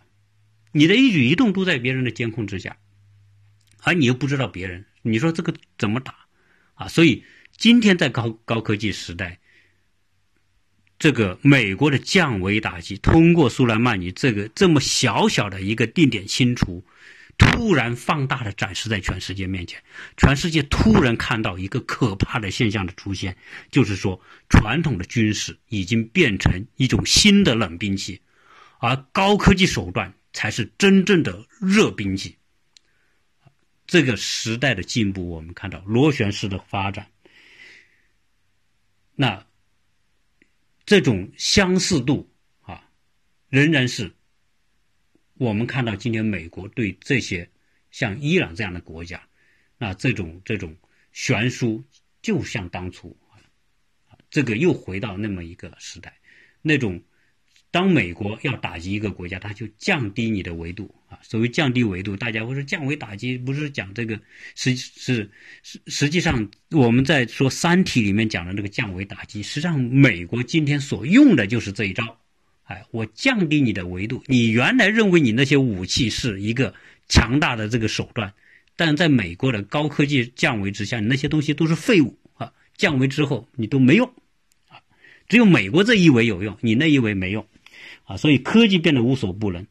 [0.73, 2.77] 你的一举一动都在别人的监控之下，
[3.81, 6.15] 而你又不知道别人，你说这个怎么打
[6.75, 6.89] 啊？
[6.89, 7.23] 所以
[7.57, 9.39] 今天在高高科技时代。
[10.97, 16.85] 这个美国的降维打击，通过苏莱曼尼这个这么小小的一个定点清除，
[17.39, 19.83] 突然放大的展示在全世界面前，
[20.17, 23.37] 全世界突然看到一个可怕的现象的出现，
[23.71, 28.21] 就是说传统的军事已经变成一种新的冷兵器，
[28.79, 32.37] 而高科技手段才是真正的热兵器。
[33.87, 37.07] 这个时代的进步，我们看到螺旋式的发展，
[39.15, 39.47] 那。
[40.87, 42.91] 这种相似度啊，
[43.49, 44.15] 仍然是
[45.35, 47.49] 我们看到今天美国对这些
[47.91, 49.23] 像伊朗这样的国家，
[49.79, 50.75] 那这种这种
[51.13, 51.85] 悬殊
[52.23, 56.15] 就像当初啊，这个又回到那么一个时代，
[56.63, 57.03] 那种。
[57.71, 61.19] 当美国要打击一个国家，他就降低你的维度啊。
[61.23, 64.17] 所谓降低维度，大家会说降维打击，不是讲这个，
[64.55, 65.29] 实是
[65.65, 72.24] 实实际上我们在说《三体》里面讲的那个降维打击，实际上美国今天所用的就是这一招。
[72.65, 76.75] 哎，我降低你的维度，你原来认为你那些武器是一个
[77.09, 78.33] 强大的这个手段，
[78.75, 82.53] 但在美国的高科技降维之下，你那些东西都是废物啊。
[82.77, 84.13] 降维之后你都没用
[84.69, 84.81] 啊，
[85.29, 87.47] 只有美国这一维有用，你那一维没用。
[88.05, 89.67] 啊，所以科技变得无所不能。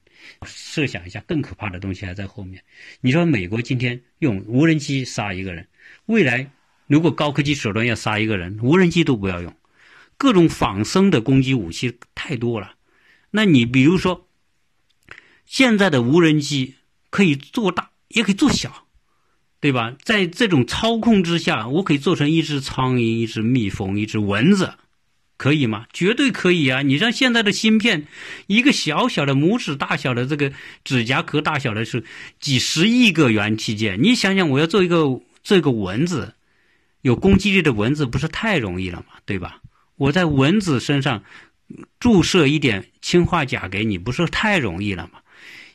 [0.46, 2.64] 设想一下，更可怕的东西还在后面。
[3.02, 5.68] 你说美国今天用无人机杀一个人，
[6.06, 6.50] 未来
[6.88, 9.54] 如果高科技手段要杀一个人，无人机都不要用，
[10.18, 12.76] 各种仿生的攻击武器太多了。
[13.36, 14.28] 那你比如说，
[15.46, 16.76] 现在的无人机
[17.10, 18.86] 可以做大，也可以做小，
[19.60, 19.96] 对吧？
[20.04, 24.76] 在这种操控之下，我可以做成一只苍蝇、一只蜜蜂、一只蚊子。
[25.36, 25.88] 可以吗？
[25.92, 26.84] 绝对可以啊！
[26.84, 28.08] 你像现在的芯片，
[28.48, 30.54] 一个小小的拇指大小的这个
[30.86, 32.06] 指甲壳大小的是
[32.40, 34.02] 几十亿个元器件。
[34.02, 36.36] 你想想，我要做一个这个蚊子，
[37.02, 39.16] 有攻击力的蚊子，不是太容易了吗？
[39.26, 39.60] 对吧？
[39.98, 41.24] 我在蚊子身上
[42.00, 45.20] 注射一点氰化钾给你，不是太容易了吗？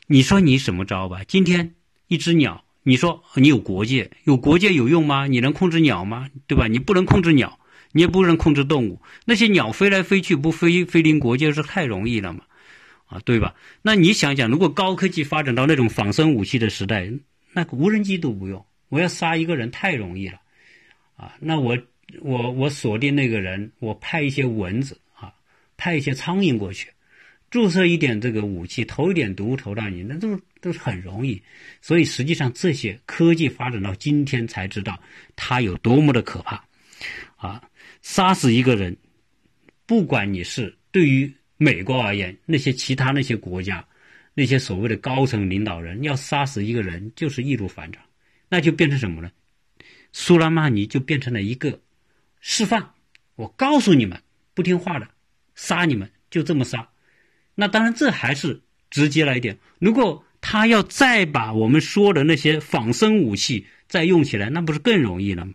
[0.07, 1.21] 你说你什么招吧？
[1.27, 1.75] 今天
[2.07, 5.27] 一只鸟，你说你有国界，有国界有用吗？
[5.27, 6.29] 你能控制鸟吗？
[6.47, 6.67] 对吧？
[6.67, 7.57] 你不能控制鸟。
[7.91, 12.41] 你也不能控制动物，那些鸟飞来飞去不飞飞临国界是太容易了嘛，
[13.07, 13.55] 啊，对吧？
[13.81, 17.11] 那你想想，如果高科技发展到那种仿生武器的时代，
[17.51, 20.39] 那无人机都不用，我要杀一个人太容易了，
[21.15, 21.75] 啊，那我
[22.21, 25.33] 我我锁定那个人，我派一些蚊子啊，
[25.75, 26.89] 派一些苍蝇过去，
[27.49, 31.41] 注射一点这个武器，投一点毒投到你，那都都是很容易。
[31.81, 34.99] 所以实际上这些科技发展到今天才知道
[35.35, 36.63] 它有多么的可怕，
[37.35, 37.61] 啊。
[38.01, 38.95] 杀死一个人，
[39.85, 43.85] 不管你是对于美国而言，那些其他那些国家，
[44.33, 48.01] 那些所谓的高层领导人要杀死一个人就是易如反掌，
[48.47, 49.29] 那就变成什么呢？
[50.13, 51.81] 苏莱曼尼就变成了一个
[52.39, 52.93] 示范。
[53.35, 54.21] 我告诉你们，
[54.53, 55.07] 不听话的，
[55.55, 56.89] 杀你们，就这么杀。
[57.59, 59.57] 那当然，这还是直接了一点。
[59.79, 65.53] 如果他要再把我们说的那些仿生武器再用起来，那不是更容易了吗？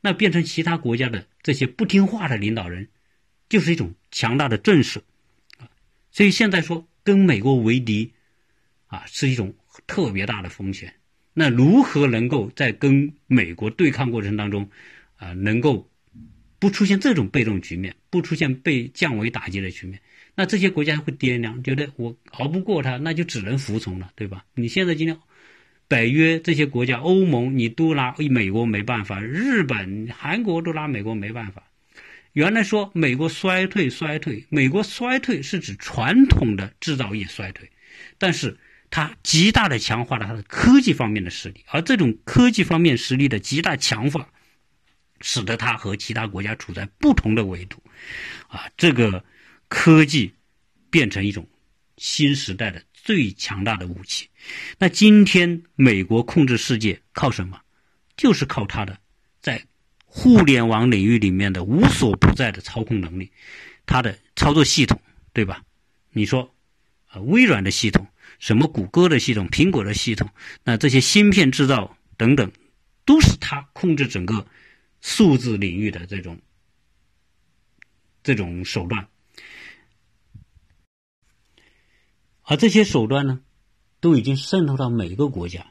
[0.00, 2.86] 那变成其他国家的这些不听话的领导人，
[3.48, 5.00] 就是一种强大的震慑，
[5.58, 5.66] 啊，
[6.12, 8.12] 所以现在说跟美国为敌，
[8.86, 9.52] 啊，是一种
[9.88, 10.94] 特别大的风险。
[11.34, 14.70] 那如何能够在跟美国对抗过程当中，
[15.16, 15.90] 啊，能够
[16.60, 20.00] 不出现这种被动局面，不出现被降维打击的局面？
[20.34, 24.44] 那这些国家会掂量，觉得我熬不过他，那就只能服从了，对吧？
[24.54, 25.18] 你现在今天。
[25.88, 31.64] 北约这些国家，欧盟你都拿美国没办法，日本、韩国都拿美国没办法。
[32.32, 37.68] 原来说美国衰退衰退，美国衰退是指传统的制造业衰退，
[38.18, 38.56] 但是
[38.88, 44.28] 它极大的强化了它的科技方面的实力，而这种科技方面实力的极大强化，
[45.20, 47.82] 使得它和其他国家处在不同的维度，
[48.46, 49.24] 啊，这个
[49.70, 50.34] 科技
[50.90, 51.48] 变成一种
[51.96, 52.82] 新时代的。
[53.02, 54.28] 最强大的武器，
[54.78, 57.58] 那今天美国控制世界靠什么？
[58.14, 59.00] 就是靠它的
[59.40, 59.64] 在
[60.04, 63.32] 互联网领域里面的无所不在的操控能力，
[63.86, 65.00] 它的操作系统，
[65.32, 65.64] 对吧？
[66.10, 66.54] 你说，
[67.06, 68.06] 啊，微软的系统，
[68.38, 70.28] 什么谷歌的系统，苹果的系统，
[70.62, 72.52] 那这些芯片制造等等，
[73.06, 74.46] 都是它控制整个
[75.00, 76.38] 数字领域的这种
[78.22, 79.08] 这种手段。
[82.50, 83.38] 而这些手段呢，
[84.00, 85.70] 都已经渗透到每个国家。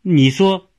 [0.00, 0.70] 你说，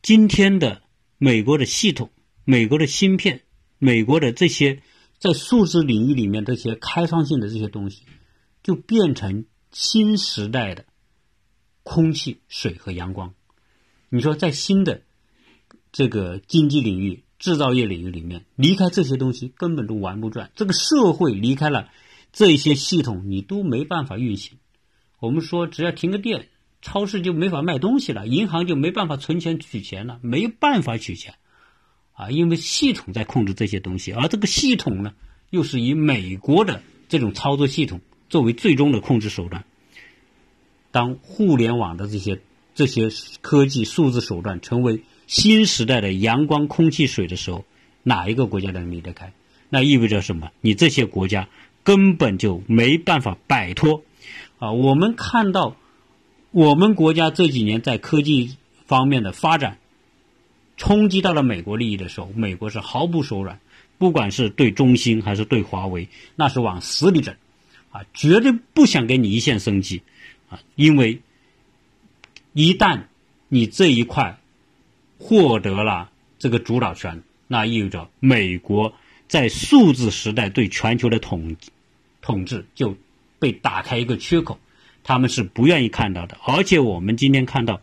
[0.00, 0.80] 今天的
[1.18, 2.10] 美国的系统、
[2.46, 3.42] 美国的芯片、
[3.76, 4.80] 美国的这些
[5.18, 8.04] 在数字领域里面这些开创性的这些东西，
[8.62, 10.86] 就变成新时代的
[11.82, 13.34] 空气、水和阳光。
[14.08, 15.02] 你说，在新的
[15.92, 20.50] 这个经济领域、制造业领域里面，离开这些东西根本都玩不转。
[20.54, 21.90] 这个社会离开了
[22.32, 24.56] 这些系统，你都没办法运行。
[25.20, 26.48] 我们说，只要停个电，
[26.80, 31.34] 超市就没法卖东西了，银行就没办法存钱取钱了，没办法取钱，
[32.12, 35.14] 啊，因为系统在控制这些东西，而这个系统呢，
[35.50, 39.64] 又是以美国的这种操作系统作为最终的控制手段。
[40.92, 42.40] 当互联网的这些
[42.74, 43.10] 这些
[43.40, 47.64] 科技数字手段成为新时代的阳光、空气、水的时候，
[48.04, 49.32] 哪一个国家能离得开？
[49.68, 50.52] 那意味着什么？
[50.60, 51.48] 你这些国家
[51.82, 54.04] 根本就没办法摆脱。
[54.58, 55.76] 啊，我们看到
[56.50, 58.56] 我们国家这几年在科技
[58.86, 59.78] 方面的发展，
[60.76, 63.60] 冲击到了美国利益的时候，美国是毫不手软。
[63.98, 67.34] 不管是对中兴还是对华为，那是往死里整，
[67.90, 70.02] 啊，绝对不想给你一线生机，
[70.48, 71.20] 啊，因为
[72.52, 73.06] 一旦
[73.48, 74.38] 你这一块
[75.18, 78.94] 获得了这个主导权，那意味着美国
[79.26, 81.56] 在数字时代对全球的统
[82.22, 82.96] 统治就
[83.38, 84.58] 被打开一个缺口，
[85.04, 86.38] 他们是不愿意看到的。
[86.44, 87.80] 而且我们今天看到，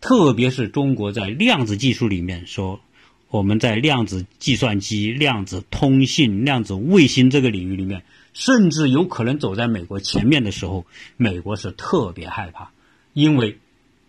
[0.00, 2.80] 特别是中国在量子技术里面说。
[3.28, 10.84] 我们在量子计算机、量子通信、量子卫星这个领域里面，甚至有可能走在美国前面的时候，
[11.16, 12.72] 美国是特别害怕，
[13.14, 13.58] 因为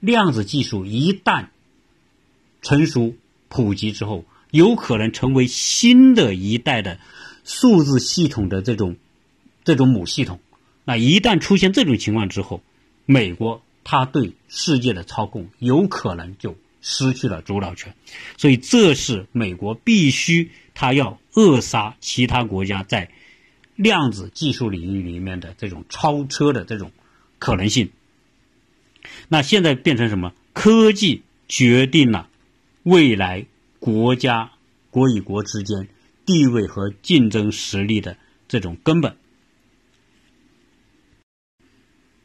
[0.01, 1.45] 量子技术一旦
[2.61, 3.15] 成熟
[3.47, 6.99] 普及之后，有可能成为新的一代的
[7.45, 8.97] 数字系统的这种
[9.63, 10.39] 这种母系统。
[10.85, 12.61] 那一旦出现这种情况之后，
[13.05, 16.55] 美国它对世界的操控有可能就。
[16.85, 17.95] 失去了主导权，
[18.35, 23.09] 所以这是美国必须它要扼杀其他国家在
[23.77, 26.91] 量子技术领域里面的这种超车的这种
[27.39, 27.89] 可能性。
[29.29, 30.33] 那现在变成什么？
[30.51, 32.27] 科技决定了
[32.83, 33.45] 未来
[33.79, 34.51] 国家
[34.89, 35.87] 国与国之间
[36.25, 38.17] 地位和竞争实力的
[38.49, 39.15] 这种根本。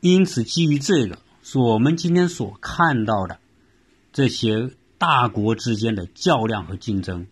[0.01, 3.39] 因此，基于这个，是我们今天所看到的。
[4.13, 7.27] 这些大国之间的较量和竞争，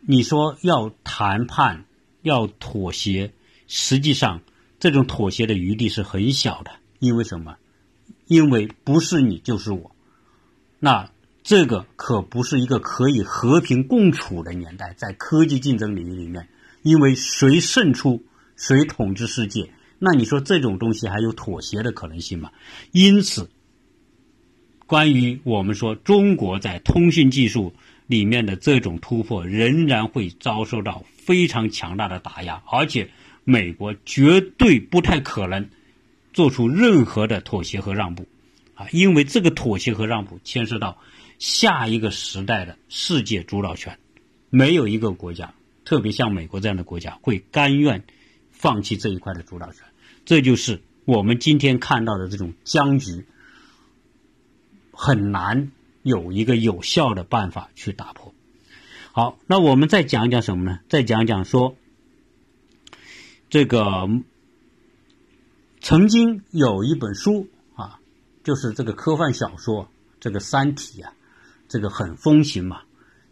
[0.00, 1.84] 你说要谈判、
[2.22, 3.32] 要妥协，
[3.66, 4.42] 实际上
[4.78, 6.70] 这种妥协的余地是很小的。
[6.98, 7.56] 因为什么？
[8.26, 9.90] 因为不是你就是我，
[10.78, 11.10] 那
[11.42, 14.94] 这个可不是一个可以和平共处的年代。
[14.96, 16.48] 在科技竞争领域里面，
[16.82, 18.22] 因为谁胜出，
[18.54, 22.50] 谁统治世界，那你说这种东西还有妥协的可能性吗？
[22.90, 23.48] 因此。
[24.86, 27.72] 关于我们说中国在通讯技术
[28.08, 33.08] 里面的这种突破，仍然会遭受到非常强大的打压，而且
[33.44, 35.68] 美国绝对不太可能
[36.32, 38.26] 做出任何的妥协和让步，
[38.74, 40.98] 啊，因为这个妥协和让步牵涉到
[41.38, 43.96] 下一个时代的世界主导权，
[44.48, 48.02] 没有一个国家，特别像美国这样的国家会甘愿
[48.50, 49.84] 放弃这一块的主导权，
[50.30, 53.26] 这就是我们今天看到的这种僵局。
[54.92, 55.72] 很难
[56.04, 58.32] 有一个有效的办法去打破。
[59.10, 60.78] 好，那我们再讲讲什么呢？
[60.88, 61.74] 再讲讲说，
[63.48, 64.08] 这个
[65.80, 67.98] 曾经有一本书啊，
[68.44, 69.84] 就是这个科幻小说
[70.20, 71.12] 《这个三体》啊，
[71.66, 72.82] 这个很风行嘛。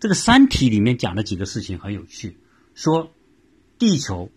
[0.01, 2.39] 这个《三体》里面讲的几个事情很有趣，
[2.75, 3.13] 说
[3.79, 4.33] 地球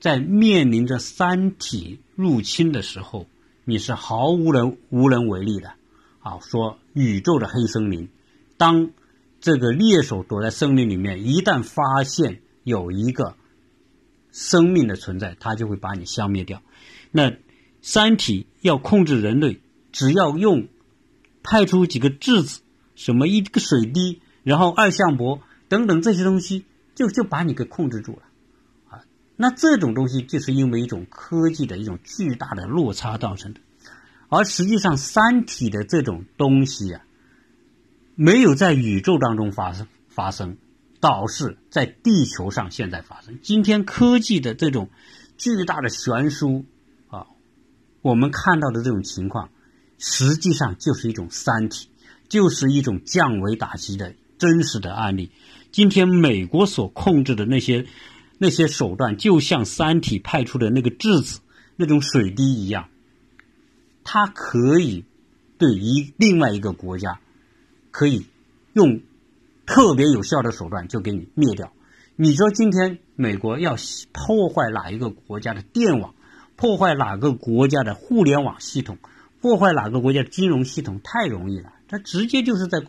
[0.00, 3.26] 在面临着三体入侵的时候，
[3.64, 5.74] 你是毫无人无能为力的。
[6.20, 8.08] 啊，说宇宙的黑森林，
[8.56, 8.90] 当
[9.40, 13.36] 这个猎手躲在森林里面，一旦发现有一个
[14.32, 16.62] 生命的存在，他就会把你消灭掉。
[17.10, 17.32] 那
[17.80, 19.60] 三体要控制人类，
[19.92, 20.68] 只要用
[21.42, 22.60] 派出几个质子，
[22.94, 28.22] 什么一个水滴，然后二向箔等等这些东西，就就把你给控制住了。
[29.42, 33.60] 那这种东西就是因为一种科技的一种巨大的落差造成的。
[34.28, 37.00] 而实际上，三体的这种东西啊，
[38.16, 40.58] 没有在宇宙当中发生发生，
[41.00, 43.38] 倒是在地球上现在发生。
[43.40, 44.90] 今天科技的这种
[45.38, 46.66] 巨大的悬殊
[47.08, 47.26] 啊，
[48.02, 49.48] 我们看到的这种情况，
[49.96, 51.88] 实际上就是一种三体，
[52.28, 55.30] 就是一种降维打击的真实的案例。
[55.72, 57.86] 今天美国所控制的那些
[58.42, 61.40] 那些手段，就像三体派出的那个质子、
[61.76, 62.88] 那种水滴一样。
[64.02, 65.04] 它可以
[65.58, 67.20] 对一另外一个国家，
[67.90, 68.24] 可以
[68.72, 69.02] 用
[69.66, 71.70] 特别有效的手段就给你灭掉。
[72.16, 73.76] 你说今天美国要
[74.12, 76.14] 破坏哪一个国家的电网，
[76.56, 78.96] 破坏哪个国家的互联网系统，
[79.42, 81.74] 破坏哪个国家的金融系统，太容易了。
[81.88, 82.82] 它直接就是在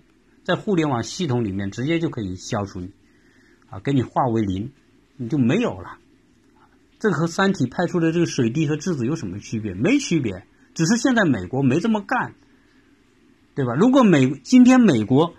[0.46, 2.92] 在互联网系统里面直接就可以消除你，
[3.70, 4.72] 啊，给你化为零，
[5.22, 6.00] 你就没有了。
[7.00, 9.76] 这和三体派出的这个水滴和质子有什么区别？
[9.76, 10.48] 没区别。
[10.74, 12.34] 只是现在美国没这么干，
[13.54, 13.76] 对吧？
[13.76, 15.36] 如果美今天美国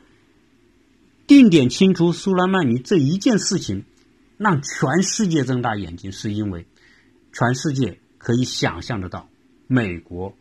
[1.26, 3.84] 定点清除苏莱曼尼这一件事情，
[4.36, 6.66] 让全世界睁大眼睛，是因为
[7.32, 9.28] 全世界可以想象得到，
[9.66, 10.36] 美国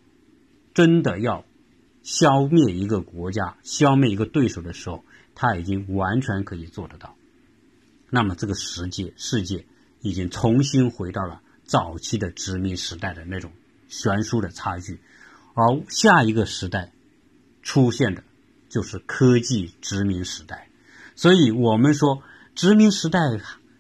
[0.75, 1.45] 真的要
[2.03, 7.15] 消灭一个国家、消灭一个对手的时候，他已经完全可以做得到。
[8.12, 9.66] 那么，这个世界世界
[10.01, 13.51] 已经重新回到了早期的殖民时代的那种。
[13.93, 15.01] 悬殊的差距，
[15.53, 16.93] 而下一个时代
[17.62, 18.24] 出现的，
[18.70, 20.70] 就是科技殖民时代。
[21.14, 22.24] 所以，我们说
[22.55, 23.20] 殖民时代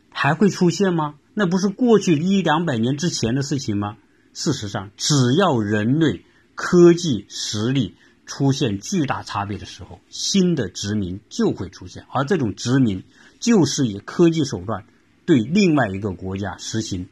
[0.09, 1.15] 还会出现吗？
[1.33, 3.95] 那不是过去一两百年之前的事情吗？
[4.33, 6.25] 事实上，只要人类
[6.55, 13.05] 科技实力出现巨大差别的时候，新的殖民就会出现，而这种殖民
[13.41, 14.85] 就是以科技手段
[15.25, 17.09] 对另外一个国家实行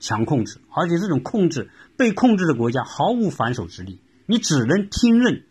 [0.00, 5.44] 强控制，而且这种控制被控制的国家毫无反手之力，你只能听任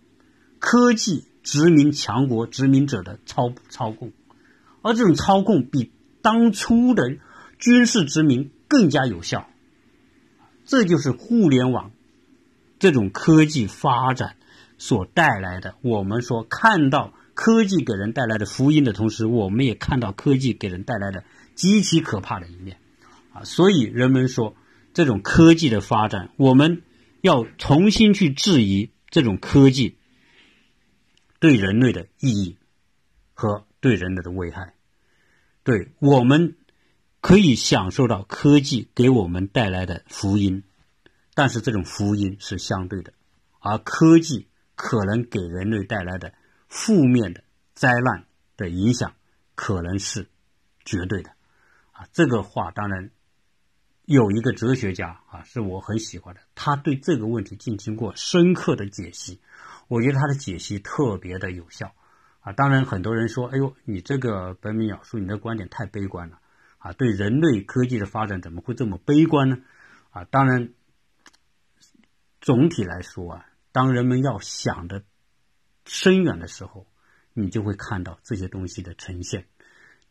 [0.59, 4.11] 科技殖民强国殖民者的操操控，
[4.81, 5.91] 而这种操控比
[6.21, 7.17] 当初的
[7.59, 9.47] 军事殖民更加有效。
[10.65, 11.91] 这就是互联网
[12.79, 14.37] 这种科技发展
[14.77, 15.75] 所带来的。
[15.81, 21.23] 我们说看到科技给人带来的福音的同时，我们也看到科技给人带来的
[21.55, 22.77] 极其可怕的一面
[23.33, 23.43] 啊！
[23.43, 24.55] 所以人们说，
[24.93, 26.81] 这种科技的发展，我们
[27.21, 29.97] 要重新去质疑这种科技
[31.39, 32.57] 对人类的意义
[33.33, 34.73] 和对人类的危害。
[35.63, 36.55] 对我们。
[37.25, 40.63] 可以享受到科技给我们带来的福音，
[41.33, 43.13] 但是这种福音是相对的，
[43.61, 46.33] 而科技可能给人类带来的
[46.73, 47.43] 负面的
[47.75, 48.25] 灾难
[48.57, 49.13] 的影响
[49.53, 50.27] 可能是
[50.83, 51.29] 绝对的。
[51.91, 53.11] 啊，这个话当然
[54.05, 59.39] 有一个哲学家啊，是我很喜欢的，他对这个问题进行过深刻的解析，
[59.87, 61.93] 我觉得他的解析特别的有效。
[62.39, 66.39] 啊，当然很多人说，哎呦，你这个本米鸟叔，你的观点太悲观了。
[66.79, 69.57] 啊，对人类科技的发展怎么会这么悲观呢？
[70.09, 70.73] 啊，当然，
[72.41, 75.03] 总体来说啊，当人们要想的
[75.85, 76.87] 深远的时候，
[77.33, 79.45] 你就会看到这些东西的呈现。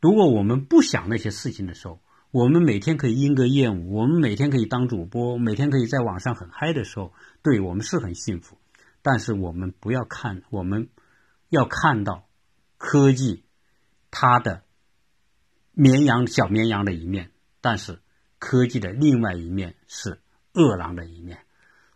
[0.00, 2.00] 如果我们不想那些事情的时候，
[2.30, 7.12] 我们每天可以莺歌燕舞，我们每天可以当主播，每天可以在网上很嗨的时候，
[7.42, 8.58] 对我们是很幸福。
[9.02, 10.88] 但是我们不要看，我们
[11.48, 12.28] 要看到
[12.78, 13.44] 科技
[14.10, 14.62] 它的。
[15.74, 17.30] 绵羊小绵羊的一面，
[17.62, 18.02] 但是
[18.38, 20.20] 科技的另外一面是
[20.52, 21.46] 恶狼的一面，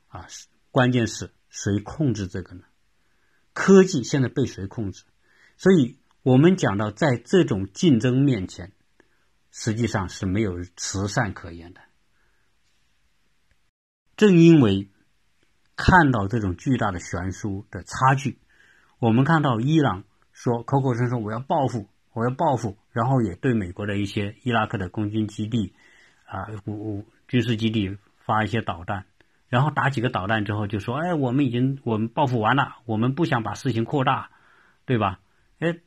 [0.09, 0.27] 啊，
[0.71, 2.63] 关键是谁控制这个呢？
[3.57, 5.05] 科技现在被谁控制？
[5.57, 8.73] 所以我们讲到，在这种竞争面前，
[9.51, 11.81] 实际上是没有慈善可言的。
[14.17, 14.91] 正因为
[15.75, 18.39] 看到这种巨大的悬殊的差距，
[18.99, 21.89] 我们看到伊朗说口口声声我要报复。
[22.13, 25.75] 我要报复，然后也对美国的一些伊拉克的空军基地，
[26.25, 26.49] 啊，
[27.29, 29.05] 军事基地发一些导弹，
[29.57, 34.29] 然后打几个导弹之后就说，哎，我们已经我们报复完了，我们不想把事情扩大，
[34.85, 35.19] 对吧？
[35.61, 35.79] 哎，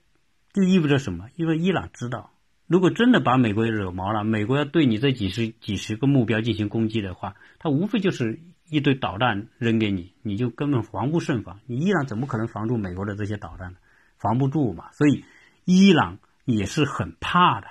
[0.54, 1.28] 这意味着什么？
[1.36, 2.32] 因为伊朗知道，
[2.66, 8.40] 如果真的把美国惹毛了，美国要对你这几十几十个目标进行攻击的话，他无非就是
[8.72, 11.60] 一堆导弹扔给你，你就根本防不胜防。
[11.68, 13.78] 你伊朗怎么可能防住美国的这些导弹呢？
[14.18, 15.24] 防不住嘛，所以。
[15.66, 17.68] 伊朗也是很怕的，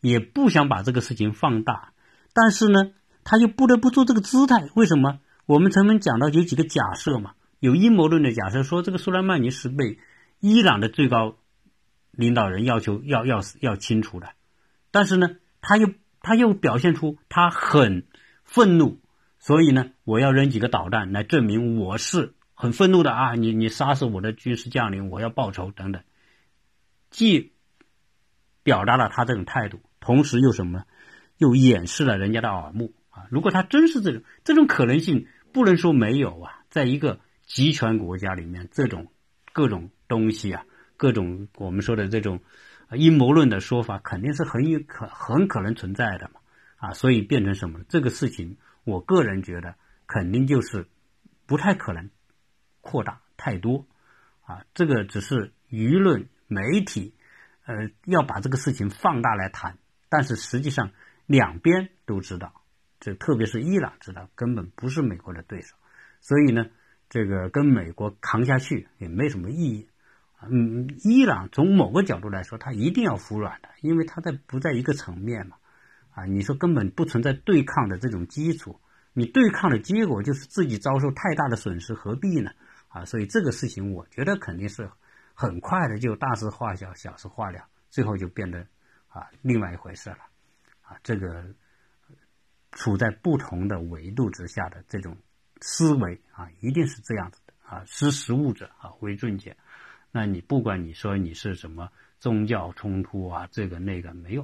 [0.00, 1.92] 也不想把这个事情放大，
[2.32, 2.92] 但是呢，
[3.24, 4.70] 他又不得不做这个姿态。
[4.74, 5.18] 为什么？
[5.46, 10.00] 我们曾经讲到有几个假设嘛，有阴谋论的假设，说这个苏莱曼尼是被
[10.40, 11.36] 伊朗的最高
[12.10, 14.30] 领导人要求要要要清除的，
[14.90, 18.06] 但是呢，他又他又表现出他很
[18.42, 18.98] 愤怒，
[19.38, 23.34] 所以呢，我要扔几个导弹来证明我是很愤怒的啊！
[23.34, 26.02] 你你杀死我的军事将领，我要报仇等等。
[27.10, 27.52] 既
[28.64, 30.84] 表达了他这种态度，同时又什么呢？
[31.38, 33.26] 又掩饰了人家的耳目啊！
[33.30, 35.26] 如果他真是这种，这种可能性
[35.56, 36.64] 不能说没有啊。
[36.68, 39.10] 在一个集权国家里面，这种
[39.54, 40.66] 各种东西啊，
[40.98, 42.40] 各种我们说的这种
[42.92, 46.40] 阴谋论的说法，肯定是很有可很可能存在的嘛
[46.76, 46.92] 啊！
[46.92, 47.80] 所以变成什么？
[47.88, 49.76] 这个事情，我个人觉得
[50.06, 50.86] 肯定就是
[51.46, 52.10] 不太可能
[52.82, 53.86] 扩大太多
[54.44, 54.66] 啊。
[54.74, 56.28] 这个只是舆论。
[56.48, 57.12] 媒体，
[57.64, 59.78] 呃，要把这个事情放大来谈，
[60.08, 60.92] 但是实际上
[61.26, 62.62] 两边都知道，
[63.00, 65.76] 这特别是伊朗知道，根本不是美国的对手，
[66.20, 66.66] 所以呢，
[67.08, 69.88] 这个跟美国扛下去也没什么意义。
[70.42, 75.56] 嗯，伊朗从某个角度来说，他一定要服软的，因为他在不在一个层面嘛。
[76.14, 78.80] 啊，你说根本不存在对抗的这种基础，
[79.12, 82.50] 你对抗的结果就是自己遭受太大的损失，何必呢？
[82.88, 84.90] 啊，所以这个事情，我觉得肯定是。
[85.38, 88.66] 很快的就大事化小，小事化了，最后就变得
[89.08, 90.16] 啊另外一回事了，
[90.80, 91.44] 啊这个
[92.76, 95.16] 处在不同的维度之下的这种
[95.60, 99.56] 思维啊，一定是这样子的啊，识时务者啊为俊杰。
[100.12, 104.42] 那你不管你说你是什么宗教冲突啊，这个那个没有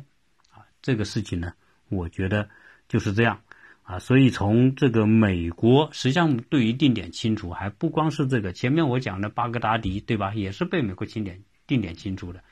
[0.51, 1.53] 啊，这个事情呢，
[1.89, 2.49] 我觉得
[2.89, 3.41] 就是这样。
[3.85, 8.53] 啊，所以从这个美国，实际上对于定点清除，还不光是这个。
[8.53, 10.33] 前面我讲的巴格达迪，对吧？
[10.35, 12.43] 也是被美国清点定点清除的。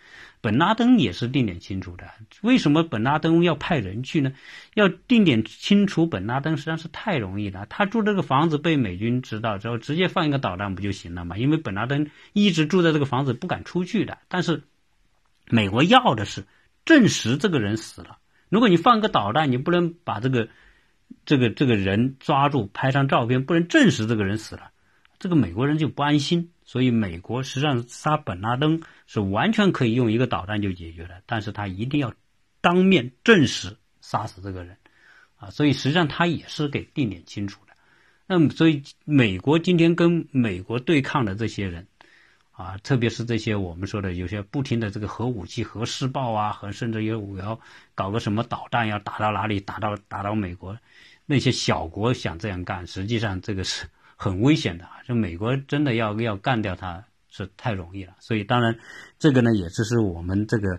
[0.43, 2.11] 本拉登也是定点清除的。
[2.41, 4.33] 为什么本拉登要派人去呢？
[4.75, 7.67] 要定点清除本拉登实际上是太容易了。
[7.67, 11.37] 他住这个房子被美军知道之后，直接放一个导弹不就行了吗？
[11.37, 14.17] 因为本拉登一直住在这个房子不敢出去的。
[14.29, 14.63] 但是
[15.47, 16.47] 美国要的是
[16.87, 18.17] 证实这个人死了。
[18.49, 20.49] 如果你放个导弹，你不能把这个
[21.27, 24.71] 这个这个人抓住，拍张照片，不能证实这个人死了，
[25.19, 26.51] 这个美国人就不安心。
[26.71, 32.15] 所以，美国实际上杀本拉登是完全可以用一个导弹就解决的，但是他一定要
[32.61, 34.77] 当面证实杀死这个人，
[35.37, 37.73] 啊，所以实际上他也是给定点清楚的。
[38.29, 41.89] 那么，所以美国今天跟美国对抗的这些人，
[42.53, 47.59] 啊，特别是这些我们说的有些不停的这个核武器、核试爆啊，和甚至有我要
[47.97, 50.79] 搞个什么导弹要打到哪里，打到打到美国，
[51.27, 53.89] 那些小国想这样干，实际上这个是。
[54.23, 55.01] 很危险的啊！
[55.09, 58.79] 就美国真的要要干掉他是太容易了，所以当然，
[59.19, 60.79] 这个呢也就是我们这个，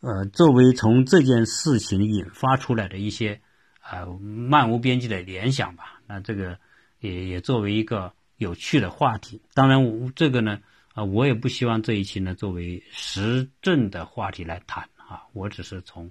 [0.00, 3.40] 呃，作为从这件事情引发出来的一些，
[3.88, 6.00] 呃，漫无边际的联想吧。
[6.08, 6.58] 那这个
[6.98, 9.40] 也也作为一个有趣的话题。
[9.54, 10.58] 当然，这个呢，
[10.92, 16.10] 啊，我也不希望这一期呢作为时政的话题来谈啊，我只是从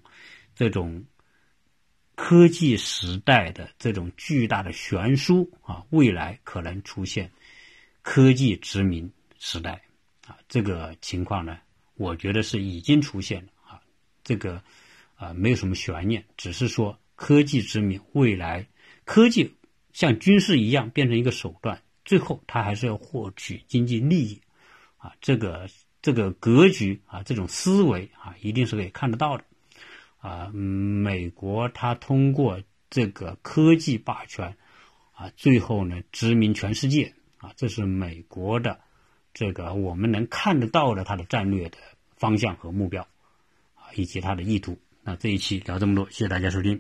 [0.56, 1.04] 这种。
[2.24, 7.32] 科技时代的这种巨大的悬殊啊，未来可能出现
[8.04, 9.82] 科技殖民时代
[10.28, 11.58] 啊，这个情况呢，
[11.96, 13.82] 我觉得是已经出现了啊，
[14.24, 14.62] 这个
[15.16, 18.68] 啊没有什么悬念，只是说科技殖民未来，
[19.04, 19.56] 科技
[19.92, 24.40] 像军事一样变成一个手段，最后它还是要获取经济利益
[24.98, 25.68] 啊，这个
[26.04, 29.44] 这个格局啊，这种思维啊，一定是可以看得到的。
[30.22, 34.56] 啊，美国它通过这个科技霸权，
[35.14, 38.80] 啊，最后呢殖民全世界，啊，这是美国的
[39.34, 41.78] 这个我们能看得到的它的战略的
[42.16, 43.02] 方向和目标，
[43.76, 44.78] 啊，以及它的意图。
[45.04, 46.80] 那这一期聊这么多，谢谢大家收听。